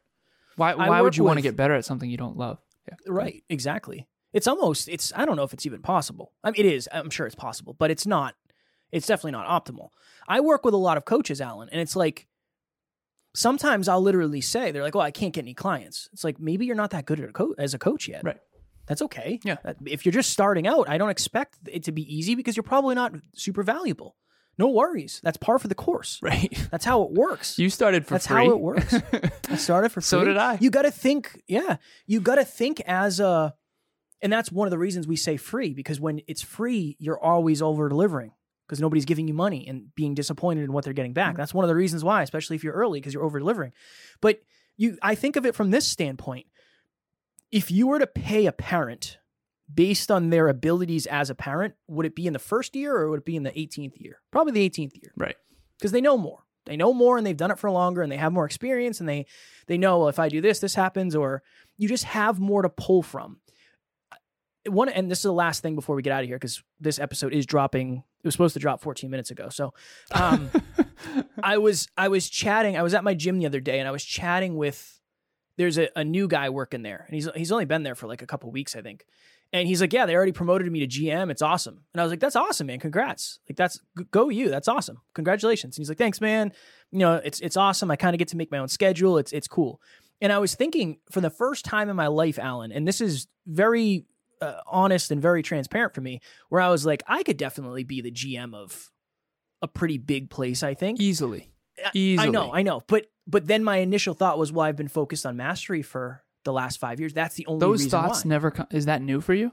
Why 0.57 0.75
why 0.75 1.01
would 1.01 1.17
you 1.17 1.25
want 1.25 1.39
to 1.39 1.43
get 1.43 1.57
better 1.57 1.75
at 1.75 1.85
something 1.85 2.09
you 2.09 2.17
don't 2.17 2.37
love? 2.37 2.59
Yeah. 2.89 2.95
Right, 3.07 3.43
exactly. 3.49 4.07
It's 4.33 4.47
almost 4.47 4.89
it's 4.89 5.13
I 5.15 5.25
don't 5.25 5.37
know 5.37 5.43
if 5.43 5.53
it's 5.53 5.67
even 5.67 5.83
possible. 5.83 6.33
I 6.43 6.53
mean 6.53 6.65
it 6.65 6.73
is. 6.73 6.89
I'm 6.93 7.11
sure 7.11 7.27
it's 7.27 7.35
possible, 7.35 7.75
but 7.75 7.91
it's 7.91 8.07
not 8.07 8.35
it's 8.93 9.07
definitely 9.07 9.33
not 9.33 9.47
optimal. 9.47 9.91
I 10.29 10.41
work 10.41 10.65
with 10.65 10.75
a 10.75 10.79
lot 10.79 10.97
of 10.97 11.05
coaches, 11.05 11.41
Alan, 11.41 11.69
and 11.71 11.81
it's 11.81 11.97
like 11.97 12.27
sometimes 13.35 13.89
I'll 13.89 14.01
literally 14.01 14.41
say 14.41 14.71
they're 14.73 14.83
like, 14.83 14.97
"Oh, 14.97 15.01
I 15.01 15.11
can't 15.11 15.33
get 15.33 15.43
any 15.43 15.55
clients." 15.55 16.09
It's 16.13 16.25
like 16.25 16.41
maybe 16.41 16.67
you're 16.67 16.77
not 16.77 16.91
that 16.91 17.07
good 17.07 17.21
at 17.21 17.29
a 17.29 17.33
co- 17.33 17.55
as 17.59 17.75
a 17.75 17.79
coach 17.79 18.09
yet. 18.09 18.25
Right. 18.25 18.39
That's 18.87 19.03
okay. 19.03 19.41
Yeah. 19.43 19.57
Uh, 19.65 19.75
if 19.85 20.07
you're 20.07 20.13
just 20.13 20.31
starting 20.31 20.67
out, 20.67 20.89
I 20.89 20.97
don't 20.99 21.11
expect 21.11 21.57
it 21.67 21.85
to 21.85 21.93
be 21.93 22.03
easy 22.15 22.35
because 22.35 22.57
you're 22.57 22.63
probably 22.63 22.95
not 22.95 23.15
super 23.35 23.63
valuable. 23.63 24.17
No 24.59 24.69
worries. 24.69 25.21
That's 25.23 25.37
par 25.37 25.59
for 25.59 25.69
the 25.69 25.75
course. 25.75 26.21
Right. 26.23 26.69
That's 26.71 26.85
how 26.85 27.03
it 27.03 27.11
works. 27.11 27.59
You 27.59 27.69
started 27.69 28.05
for 28.05 28.11
free. 28.11 28.15
That's 28.15 28.27
free. 28.27 28.47
how 28.47 28.51
it 28.53 28.61
works. 28.61 28.95
I 29.51 29.57
started 29.57 29.91
for 29.91 30.01
free. 30.01 30.07
So 30.07 30.25
did 30.25 30.37
I. 30.37 30.57
You 30.61 30.71
got 30.71 30.83
to 30.83 30.91
think, 30.91 31.43
yeah. 31.47 31.77
You 32.07 32.21
got 32.21 32.37
to 32.37 32.45
think 32.45 32.81
as 32.87 33.21
a, 33.21 33.55
and 34.23 34.33
that's 34.33 34.51
one 34.51 34.67
of 34.67 34.71
the 34.71 34.79
reasons 34.79 35.07
we 35.07 35.17
say 35.17 35.37
free 35.37 35.75
because 35.75 36.01
when 36.01 36.23
it's 36.27 36.43
free, 36.43 36.97
you're 36.99 37.21
always 37.21 37.61
over 37.61 37.89
delivering 37.89 38.33
because 38.67 38.81
nobody's 38.81 39.05
giving 39.05 39.29
you 39.29 39.35
money 39.35 39.67
and 39.69 39.95
being 39.95 40.15
disappointed 40.15 40.65
in 40.65 40.73
what 40.73 40.85
they're 40.85 40.93
getting 40.93 41.13
back. 41.13 41.35
Mm. 41.35 41.37
That's 41.39 41.55
one 41.55 41.65
of 41.65 41.69
the 41.69 41.75
reasons 41.77 42.03
why, 42.03 42.23
especially 42.23 42.57
if 42.57 42.65
you're 42.65 42.75
early 42.75 43.01
because 43.01 43.15
you're 43.15 43.25
over 43.25 43.39
delivering. 43.39 43.73
But 44.21 44.41
you, 44.77 44.99
I 45.03 45.15
think 45.15 45.37
of 45.37 45.47
it 45.47 45.55
from 45.55 45.71
this 45.71 45.87
standpoint. 45.87 46.47
If 47.53 47.71
you 47.71 47.87
were 47.87 47.99
to 47.99 48.07
pay 48.07 48.47
a 48.47 48.53
parent 48.53 49.19
based 49.73 50.11
on 50.11 50.31
their 50.31 50.49
abilities 50.49 51.07
as 51.07 51.31
a 51.31 51.35
parent, 51.35 51.75
would 51.89 52.07
it 52.07 52.15
be 52.15 52.27
in 52.27 52.33
the 52.33 52.39
first 52.39 52.75
year 52.77 52.97
or 52.97 53.09
would 53.11 53.21
it 53.21 53.25
be 53.25 53.37
in 53.37 53.43
the 53.45 53.51
18th 53.53 54.01
year? 54.01 54.21
Probably 54.31 54.53
the 54.53 54.69
18th 54.69 55.01
year 55.01 55.13
Right. 55.17 55.37
because 55.79 55.93
they 55.93 56.01
know 56.01 56.19
more. 56.19 56.41
They 56.67 56.77
know 56.77 56.93
more 56.93 57.17
and 57.17 57.25
they've 57.25 57.37
done 57.37 57.53
it 57.53 57.59
for 57.61 57.71
longer 57.71 58.03
and 58.03 58.11
they 58.11 58.17
have 58.17 58.33
more 58.33 58.45
experience 58.45 58.99
and 58.99 59.09
they 59.09 59.27
they 59.69 59.79
know 59.79 60.01
well, 60.01 60.09
if 60.09 60.19
I 60.19 60.29
do 60.29 60.41
this, 60.41 60.59
this 60.59 60.75
happens, 60.75 61.15
or 61.15 61.43
you 61.79 61.89
just 61.89 62.05
have 62.05 62.41
more 62.41 62.63
to 62.63 62.69
pull 62.69 63.03
from. 63.05 63.39
One 64.69 64.89
and 64.89 65.11
this 65.11 65.19
is 65.19 65.25
the 65.25 65.33
last 65.33 65.63
thing 65.63 65.75
before 65.75 65.97
we 65.97 66.03
get 66.03 66.13
out 66.13 66.23
of 66.23 66.29
here 66.29 66.37
because 66.37 66.63
this 66.81 66.99
episode 66.99 67.33
is 67.33 67.47
dropping. 67.47 68.03
It 68.23 68.27
was 68.27 68.35
supposed 68.35 68.55
to 68.55 68.61
drop 68.61 68.81
14 68.81 69.11
minutes 69.11 69.31
ago. 69.31 69.49
So 69.49 69.75
um, 70.13 70.51
I 71.43 71.59
was 71.59 71.89
I 71.97 72.09
was 72.09 72.29
chatting. 72.29 72.77
I 72.77 72.83
was 72.83 72.95
at 72.95 73.05
my 73.05 73.15
gym 73.15 73.39
the 73.39 73.47
other 73.47 73.61
day 73.61 73.79
and 73.79 73.89
I 73.89 73.91
was 73.91 74.05
chatting 74.05 74.57
with. 74.57 74.93
There's 75.59 75.79
a, 75.79 75.89
a 75.97 76.05
new 76.05 76.29
guy 76.29 76.51
working 76.51 76.83
there 76.83 77.05
and 77.07 77.15
he's 77.15 77.29
he's 77.35 77.51
only 77.51 77.65
been 77.65 77.83
there 77.83 77.95
for 77.95 78.07
like 78.07 78.21
a 78.21 78.27
couple 78.27 78.51
weeks 78.51 78.77
I 78.77 78.83
think. 78.83 79.07
And 79.53 79.69
he's 79.69 79.81
like, 79.81 79.93
yeah, 79.93 80.07
they 80.07 80.15
already 80.15 80.33
promoted 80.33 80.71
me 80.71 80.85
to 80.85 80.87
GM. 80.87 81.31
It's 81.31 81.41
awesome. 81.41 81.83
And 81.95 82.01
I 82.01 82.05
was 82.05 82.11
like, 82.11 82.21
that's 82.21 82.37
awesome, 82.37 82.67
man. 82.67 82.81
Congrats. 82.81 83.39
Like 83.49 83.57
that's 83.57 83.81
go 84.11 84.29
you. 84.29 84.49
That's 84.49 84.69
awesome. 84.69 84.99
Congratulations. 85.15 85.77
And 85.77 85.83
he's 85.83 85.89
like, 85.89 85.99
thanks, 85.99 86.21
man. 86.21 86.53
You 86.91 86.99
know, 86.99 87.15
it's 87.25 87.41
it's 87.41 87.57
awesome. 87.57 87.91
I 87.91 87.97
kind 87.97 88.15
of 88.15 88.19
get 88.19 88.29
to 88.29 88.37
make 88.37 88.51
my 88.51 88.59
own 88.59 88.69
schedule. 88.69 89.19
It's 89.19 89.33
it's 89.33 89.49
cool. 89.49 89.81
And 90.21 90.33
I 90.33 90.39
was 90.39 90.55
thinking 90.55 90.99
for 91.11 91.21
the 91.21 91.31
first 91.31 91.65
time 91.65 91.89
in 91.89 91.97
my 91.97 92.07
life, 92.07 92.39
Alan, 92.39 92.73
and 92.73 92.89
this 92.89 93.01
is 93.01 93.29
very 93.47 94.07
uh, 94.41 94.61
honest 94.67 95.11
and 95.11 95.21
very 95.23 95.43
transparent 95.43 95.95
for 95.95 96.01
me, 96.01 96.21
where 96.49 96.61
I 96.61 96.69
was 96.71 96.85
like, 96.87 97.03
I 97.07 97.23
could 97.23 97.37
definitely 97.37 97.85
be 97.85 98.01
the 98.01 98.11
GM 98.11 98.55
of 98.55 98.91
a 99.63 99.69
pretty 99.69 99.99
big 99.99 100.31
place. 100.31 100.63
I 100.63 100.75
think 100.75 101.01
Easily. 101.01 101.51
I- 101.85 101.91
Easily. 101.95 102.29
I 102.29 102.31
know, 102.31 102.53
I 102.53 102.63
know. 102.63 102.83
But 102.87 103.07
but 103.27 103.47
then 103.47 103.65
my 103.65 103.79
initial 103.79 104.15
thought 104.15 104.39
was, 104.39 104.53
well, 104.53 104.67
I've 104.67 104.77
been 104.77 104.89
focused 104.89 105.27
on 105.27 105.37
mastery 105.37 105.83
for 105.83 106.23
the 106.45 106.53
last 106.53 106.79
five 106.79 107.01
years. 107.01 107.13
That's 107.13 107.35
the 107.35 107.47
only 107.47 107.61
Those 107.61 107.79
reason 107.85 107.91
thoughts 107.91 108.25
why. 108.25 108.29
never 108.29 108.51
come. 108.51 108.67
Is 108.71 108.87
that 108.87 109.03
new 109.03 109.21
for 109.21 109.35
you? 109.35 109.53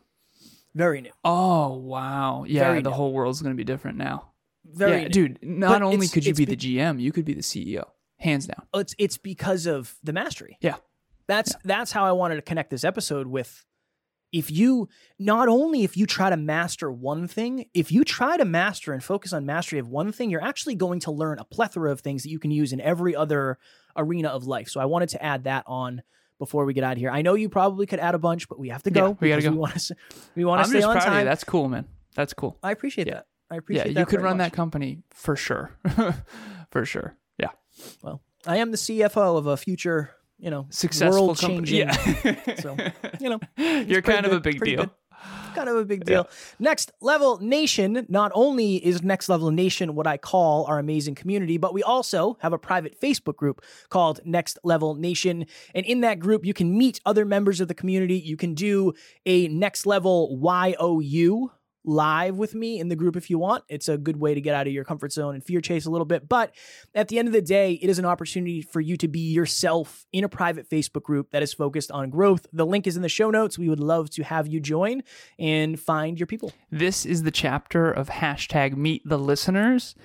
very 0.76 1.02
new. 1.02 1.12
Oh 1.24 1.76
wow. 1.78 2.46
Yeah, 2.48 2.64
Very 2.64 2.82
the 2.82 2.90
new. 2.90 2.96
whole 2.96 3.14
world's 3.14 3.42
gonna 3.44 3.54
be 3.56 3.64
different 3.64 3.98
now. 3.98 4.32
Very 4.66 4.98
yeah, 4.98 5.04
new. 5.04 5.10
dude. 5.10 5.40
Not 5.44 5.70
But 5.70 5.82
only 5.84 6.08
could 6.08 6.26
you 6.26 6.34
be 6.34 6.46
be- 6.46 6.56
the 6.56 6.78
GM, 6.78 7.00
you 7.00 7.12
could 7.12 7.26
be 7.26 7.34
the 7.34 7.42
CEO, 7.42 7.84
hands 8.18 8.48
down. 8.48 8.66
it's 8.74 8.96
it's 8.98 9.18
because 9.18 9.66
of 9.68 9.96
the 10.04 10.14
mastery. 10.14 10.58
Yeah. 10.62 10.76
That's 11.28 11.54
that's 11.64 11.92
how 11.92 12.06
I 12.06 12.12
wanted 12.14 12.36
to 12.38 12.42
connect 12.42 12.70
this 12.72 12.84
episode 12.84 13.28
with 13.28 13.66
if 14.34 14.52
you 14.52 14.90
not 15.20 15.48
only 15.48 15.84
if 15.84 15.96
you 15.96 16.06
try 16.06 16.30
to 16.30 16.36
master 16.36 16.92
one 16.92 17.28
thing, 17.28 17.68
if 17.74 17.92
you 17.92 18.04
try 18.04 18.36
to 18.36 18.44
master 18.44 18.92
and 18.92 19.02
focus 19.02 19.32
on 19.32 19.46
mastery 19.46 19.80
of 19.80 19.88
one 19.88 20.12
thing, 20.12 20.30
you're 20.30 20.44
actually 20.44 20.76
going 20.76 21.00
to 21.02 21.12
learn 21.12 21.40
a 21.40 21.46
plethora 21.46 21.92
of 21.92 22.02
things 22.02 22.24
that 22.24 22.30
you 22.30 22.40
can 22.40 22.52
use 22.52 22.74
in 22.74 22.82
every 22.82 23.16
other 23.16 23.58
arena 23.96 24.28
of 24.30 24.46
life. 24.46 24.68
So 24.68 24.82
I 24.82 24.86
wanted 24.86 25.10
to 25.10 25.24
add 25.24 25.46
that 25.46 25.64
on 25.68 26.02
before 26.40 26.66
we 26.66 26.74
get 26.74 26.84
out 26.84 26.94
of 26.94 26.98
here. 26.98 27.12
I 27.12 27.22
know 27.22 27.36
you 27.36 27.48
probably 27.48 27.86
could 27.86 28.00
add 28.00 28.16
a 28.16 28.20
bunch, 28.20 28.50
but 28.50 28.60
we 28.60 28.70
have 28.70 28.84
to 28.84 28.90
Yeah, 28.90 29.02
go. 29.02 29.18
we 29.22 29.30
gotta 29.30 29.44
go. 29.44 29.52
We 29.52 29.58
want 29.58 29.80
to 29.80 29.96
we 30.36 30.44
want 30.46 30.60
to 30.60 30.64
I'm 30.64 30.70
stay 30.70 30.80
just 30.80 30.88
on 30.88 30.96
proud 30.96 31.08
of 31.08 31.14
you. 31.14 31.18
time. 31.20 31.26
That's 31.26 31.44
cool, 31.44 31.70
man. 31.70 31.86
That's 32.16 32.34
cool. 32.34 32.58
I 32.62 32.72
appreciate 32.72 33.08
Yeah. 33.08 33.14
that. 33.14 33.28
I 33.52 33.58
appreciate 33.58 33.84
that. 33.84 33.94
Yeah, 33.94 34.00
you 34.00 34.06
could 34.08 34.22
run 34.22 34.38
much. 34.38 34.50
that 34.52 34.56
company 34.56 35.04
for 35.12 35.36
sure. 35.36 35.72
for 36.72 36.86
sure. 36.86 37.16
Yeah. 37.38 37.50
Well, 38.02 38.22
I 38.48 38.58
am 38.58 38.72
the 38.72 38.78
CFO 38.78 39.38
of 39.38 39.46
a 39.48 39.58
future 39.58 40.12
you 40.44 40.50
know, 40.50 40.68
Successful 40.70 41.28
world 41.28 41.38
changing. 41.38 41.88
company. 41.88 42.38
Yeah. 42.46 42.56
so, 42.60 42.76
you 43.20 43.30
know, 43.30 43.40
You're 43.88 44.02
kind 44.02 44.26
of 44.26 44.34
a 44.34 44.42
big 44.42 44.60
deal. 44.62 44.82
good. 44.82 44.90
Kind 45.56 45.70
of 45.70 45.78
a 45.78 45.86
big 45.86 46.04
deal. 46.04 46.28
Next 46.60 46.92
Level 47.00 47.40
Nation, 47.40 48.06
not 48.10 48.32
only 48.36 48.76
is 48.86 49.02
Next 49.04 49.30
Level 49.30 49.52
Nation 49.52 49.96
what 49.96 50.06
I 50.06 50.18
call 50.18 50.66
our 50.66 50.80
amazing 50.80 51.16
community, 51.16 51.58
but 51.58 51.74
we 51.74 51.82
also 51.82 52.38
have 52.42 52.52
a 52.52 52.58
private 52.58 53.00
Facebook 53.00 53.38
group 53.38 53.64
called 53.90 54.20
Next 54.26 54.58
Level 54.66 54.96
Nation. 54.96 55.46
And 55.74 55.86
in 55.86 56.02
that 56.02 56.20
group, 56.20 56.44
you 56.44 56.54
can 56.54 56.78
meet 56.78 57.00
other 57.06 57.24
members 57.24 57.62
of 57.62 57.70
the 57.70 57.74
community. 57.76 58.18
You 58.18 58.36
can 58.36 58.54
do 58.54 58.94
a 59.26 59.48
Next 59.48 59.86
Level 59.86 60.38
YOU 61.02 61.52
live 61.86 62.38
with 62.38 62.56
me 62.56 62.80
in 62.80 62.90
the 62.90 62.96
group 62.96 63.16
if 63.16 63.30
you 63.30 63.38
want. 63.38 63.64
It's 63.70 63.90
a 63.90 63.98
good 63.98 64.18
way 64.18 64.34
to 64.34 64.42
get 64.42 64.56
out 64.56 64.68
of 64.68 64.74
your 64.74 64.84
comfort 64.84 65.12
zone 65.12 65.36
and 65.36 65.44
fear 65.44 65.62
chase 65.62 65.86
a 65.86 65.92
little 65.92 66.06
bit. 66.06 66.28
But 66.28 66.54
at 66.96 67.08
the 67.08 67.20
end 67.20 67.28
of 67.28 67.34
the 67.34 67.42
day, 67.42 67.74
it 67.82 67.90
is 67.90 68.00
an 68.00 68.06
opportunity 68.06 68.62
for 68.62 68.82
you 68.82 68.98
to 68.98 69.08
be 69.08 69.32
yourself 69.32 70.06
in 70.12 70.24
a 70.24 70.30
private 70.30 70.70
Facebook 70.70 71.04
group 71.04 71.32
that 71.32 71.44
is 71.44 71.54
focused 71.54 71.92
on 71.92 72.10
growth. 72.10 72.48
The 72.54 72.66
link 72.66 72.88
is 72.88 72.96
in 72.96 73.02
the 73.02 73.10
show 73.10 73.30
notes. 73.30 73.58
We 73.58 73.70
would 73.70 73.80
love 73.80 74.10
to 74.12 74.24
have 74.24 74.48
you 74.48 74.60
join 74.60 75.04
and 75.38 75.80
find 75.80 76.20
your 76.20 76.28
people. 76.28 76.54
This 76.72 77.06
is 77.06 77.24
the 77.24 77.32
chapter 77.32 77.92
of 77.92 78.10
hashtag 78.10 78.76
meet 78.76 79.02
the 79.06 79.20
listeners. 79.20 79.96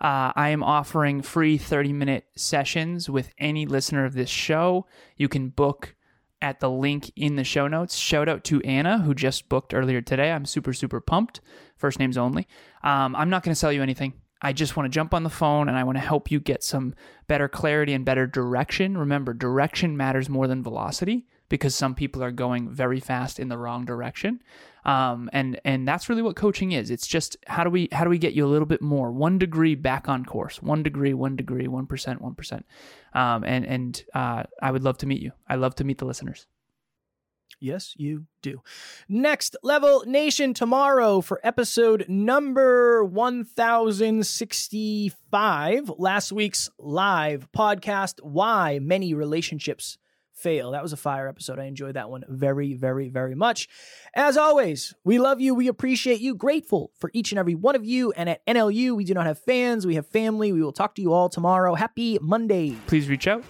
Uh, 0.00 0.32
I 0.36 0.50
am 0.50 0.62
offering 0.62 1.22
free 1.22 1.58
30 1.58 1.92
minute 1.92 2.26
sessions 2.36 3.10
with 3.10 3.30
any 3.38 3.66
listener 3.66 4.04
of 4.04 4.14
this 4.14 4.30
show. 4.30 4.86
You 5.16 5.28
can 5.28 5.48
book 5.48 5.96
at 6.40 6.60
the 6.60 6.70
link 6.70 7.10
in 7.16 7.36
the 7.36 7.44
show 7.44 7.68
notes. 7.68 7.96
Shout 7.96 8.28
out 8.28 8.44
to 8.44 8.60
Anna, 8.62 8.98
who 8.98 9.14
just 9.14 9.48
booked 9.48 9.74
earlier 9.74 10.00
today. 10.00 10.30
I'm 10.30 10.44
super, 10.44 10.72
super 10.72 11.00
pumped. 11.00 11.40
First 11.76 11.98
names 11.98 12.16
only. 12.16 12.46
Um, 12.82 13.16
I'm 13.16 13.30
not 13.30 13.42
going 13.42 13.52
to 13.52 13.58
sell 13.58 13.72
you 13.72 13.82
anything. 13.82 14.14
I 14.40 14.52
just 14.52 14.76
want 14.76 14.84
to 14.84 14.94
jump 14.94 15.14
on 15.14 15.24
the 15.24 15.30
phone 15.30 15.68
and 15.68 15.76
I 15.76 15.84
want 15.84 15.98
to 15.98 16.04
help 16.04 16.30
you 16.30 16.38
get 16.38 16.62
some 16.62 16.94
better 17.26 17.48
clarity 17.48 17.92
and 17.92 18.04
better 18.04 18.26
direction. 18.26 18.96
Remember, 18.96 19.34
direction 19.34 19.96
matters 19.96 20.28
more 20.28 20.46
than 20.46 20.62
velocity 20.62 21.26
because 21.48 21.74
some 21.74 21.94
people 21.94 22.22
are 22.22 22.30
going 22.30 22.70
very 22.70 23.00
fast 23.00 23.40
in 23.40 23.48
the 23.48 23.58
wrong 23.58 23.84
direction. 23.84 24.42
Um, 24.84 25.28
and 25.32 25.60
and 25.64 25.86
that's 25.86 26.08
really 26.08 26.22
what 26.22 26.36
coaching 26.36 26.72
is. 26.72 26.90
It's 26.90 27.06
just 27.06 27.36
how 27.46 27.64
do 27.64 27.70
we 27.70 27.88
how 27.92 28.04
do 28.04 28.10
we 28.10 28.18
get 28.18 28.32
you 28.32 28.46
a 28.46 28.48
little 28.48 28.66
bit 28.66 28.80
more, 28.80 29.12
one 29.12 29.38
degree 29.38 29.74
back 29.74 30.08
on 30.08 30.24
course, 30.24 30.62
one 30.62 30.82
degree, 30.82 31.12
one 31.14 31.36
degree, 31.36 31.68
one 31.68 31.86
percent, 31.86 32.22
one 32.22 32.34
percent. 32.34 32.64
Um, 33.12 33.44
and 33.44 33.66
and 33.66 34.02
uh, 34.14 34.44
I 34.62 34.70
would 34.70 34.84
love 34.84 34.98
to 34.98 35.06
meet 35.06 35.20
you. 35.20 35.32
I 35.48 35.56
love 35.56 35.74
to 35.76 35.84
meet 35.84 35.98
the 35.98 36.06
listeners. 36.06 36.46
Yes, 37.60 37.94
you 37.96 38.26
do. 38.40 38.62
Next 39.08 39.56
Level 39.64 40.04
Nation 40.06 40.54
tomorrow 40.54 41.20
for 41.20 41.40
episode 41.42 42.08
number 42.08 43.04
1065. 43.04 45.90
Last 45.98 46.30
week's 46.30 46.70
live 46.78 47.50
podcast 47.50 48.22
Why 48.22 48.78
Many 48.78 49.12
Relationships 49.12 49.98
Fail. 50.38 50.70
That 50.72 50.82
was 50.82 50.92
a 50.92 50.96
fire 50.96 51.28
episode. 51.28 51.58
I 51.58 51.64
enjoyed 51.64 51.94
that 51.94 52.10
one 52.10 52.24
very, 52.28 52.74
very, 52.74 53.08
very 53.08 53.34
much. 53.34 53.68
As 54.14 54.36
always, 54.36 54.94
we 55.04 55.18
love 55.18 55.40
you. 55.40 55.54
We 55.54 55.68
appreciate 55.68 56.20
you. 56.20 56.34
Grateful 56.34 56.92
for 56.98 57.10
each 57.12 57.32
and 57.32 57.38
every 57.38 57.54
one 57.54 57.74
of 57.74 57.84
you. 57.84 58.12
And 58.12 58.28
at 58.28 58.44
NLU, 58.46 58.96
we 58.96 59.04
do 59.04 59.14
not 59.14 59.26
have 59.26 59.38
fans, 59.38 59.86
we 59.86 59.96
have 59.96 60.06
family. 60.06 60.52
We 60.52 60.62
will 60.62 60.72
talk 60.72 60.94
to 60.96 61.02
you 61.02 61.12
all 61.12 61.28
tomorrow. 61.28 61.74
Happy 61.74 62.18
Monday. 62.20 62.76
Please 62.86 63.08
reach 63.08 63.26
out. 63.26 63.44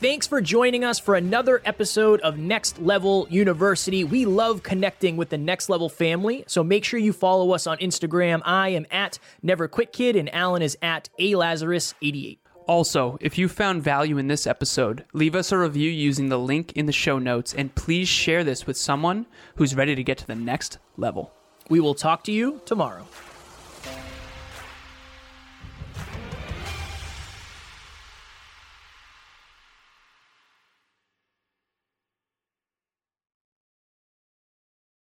Thanks 0.00 0.28
for 0.28 0.40
joining 0.40 0.84
us 0.84 1.00
for 1.00 1.16
another 1.16 1.60
episode 1.64 2.20
of 2.20 2.38
Next 2.38 2.80
Level 2.80 3.26
University. 3.30 4.04
We 4.04 4.26
love 4.26 4.62
connecting 4.62 5.16
with 5.16 5.28
the 5.28 5.38
Next 5.38 5.68
Level 5.68 5.88
family, 5.88 6.44
so 6.46 6.62
make 6.62 6.84
sure 6.84 7.00
you 7.00 7.12
follow 7.12 7.50
us 7.50 7.66
on 7.66 7.78
Instagram. 7.78 8.40
I 8.44 8.68
am 8.68 8.86
at 8.92 9.18
Never 9.42 9.66
Quit 9.66 9.92
Kid, 9.92 10.14
and 10.14 10.32
Alan 10.32 10.62
is 10.62 10.78
at 10.82 11.08
A 11.18 11.32
Lazarus88. 11.32 12.38
Also, 12.68 13.16
if 13.22 13.38
you 13.38 13.48
found 13.48 13.82
value 13.82 14.18
in 14.18 14.28
this 14.28 14.46
episode, 14.46 15.06
leave 15.14 15.34
us 15.34 15.50
a 15.50 15.56
review 15.56 15.90
using 15.90 16.28
the 16.28 16.38
link 16.38 16.70
in 16.74 16.84
the 16.84 16.92
show 16.92 17.18
notes, 17.18 17.54
and 17.54 17.74
please 17.74 18.06
share 18.08 18.44
this 18.44 18.66
with 18.66 18.76
someone 18.76 19.24
who's 19.56 19.74
ready 19.74 19.94
to 19.94 20.04
get 20.04 20.18
to 20.18 20.26
the 20.26 20.34
next 20.34 20.76
level. 20.98 21.32
We 21.70 21.80
will 21.80 21.94
talk 21.94 22.24
to 22.24 22.32
you 22.32 22.60
tomorrow. 22.66 23.06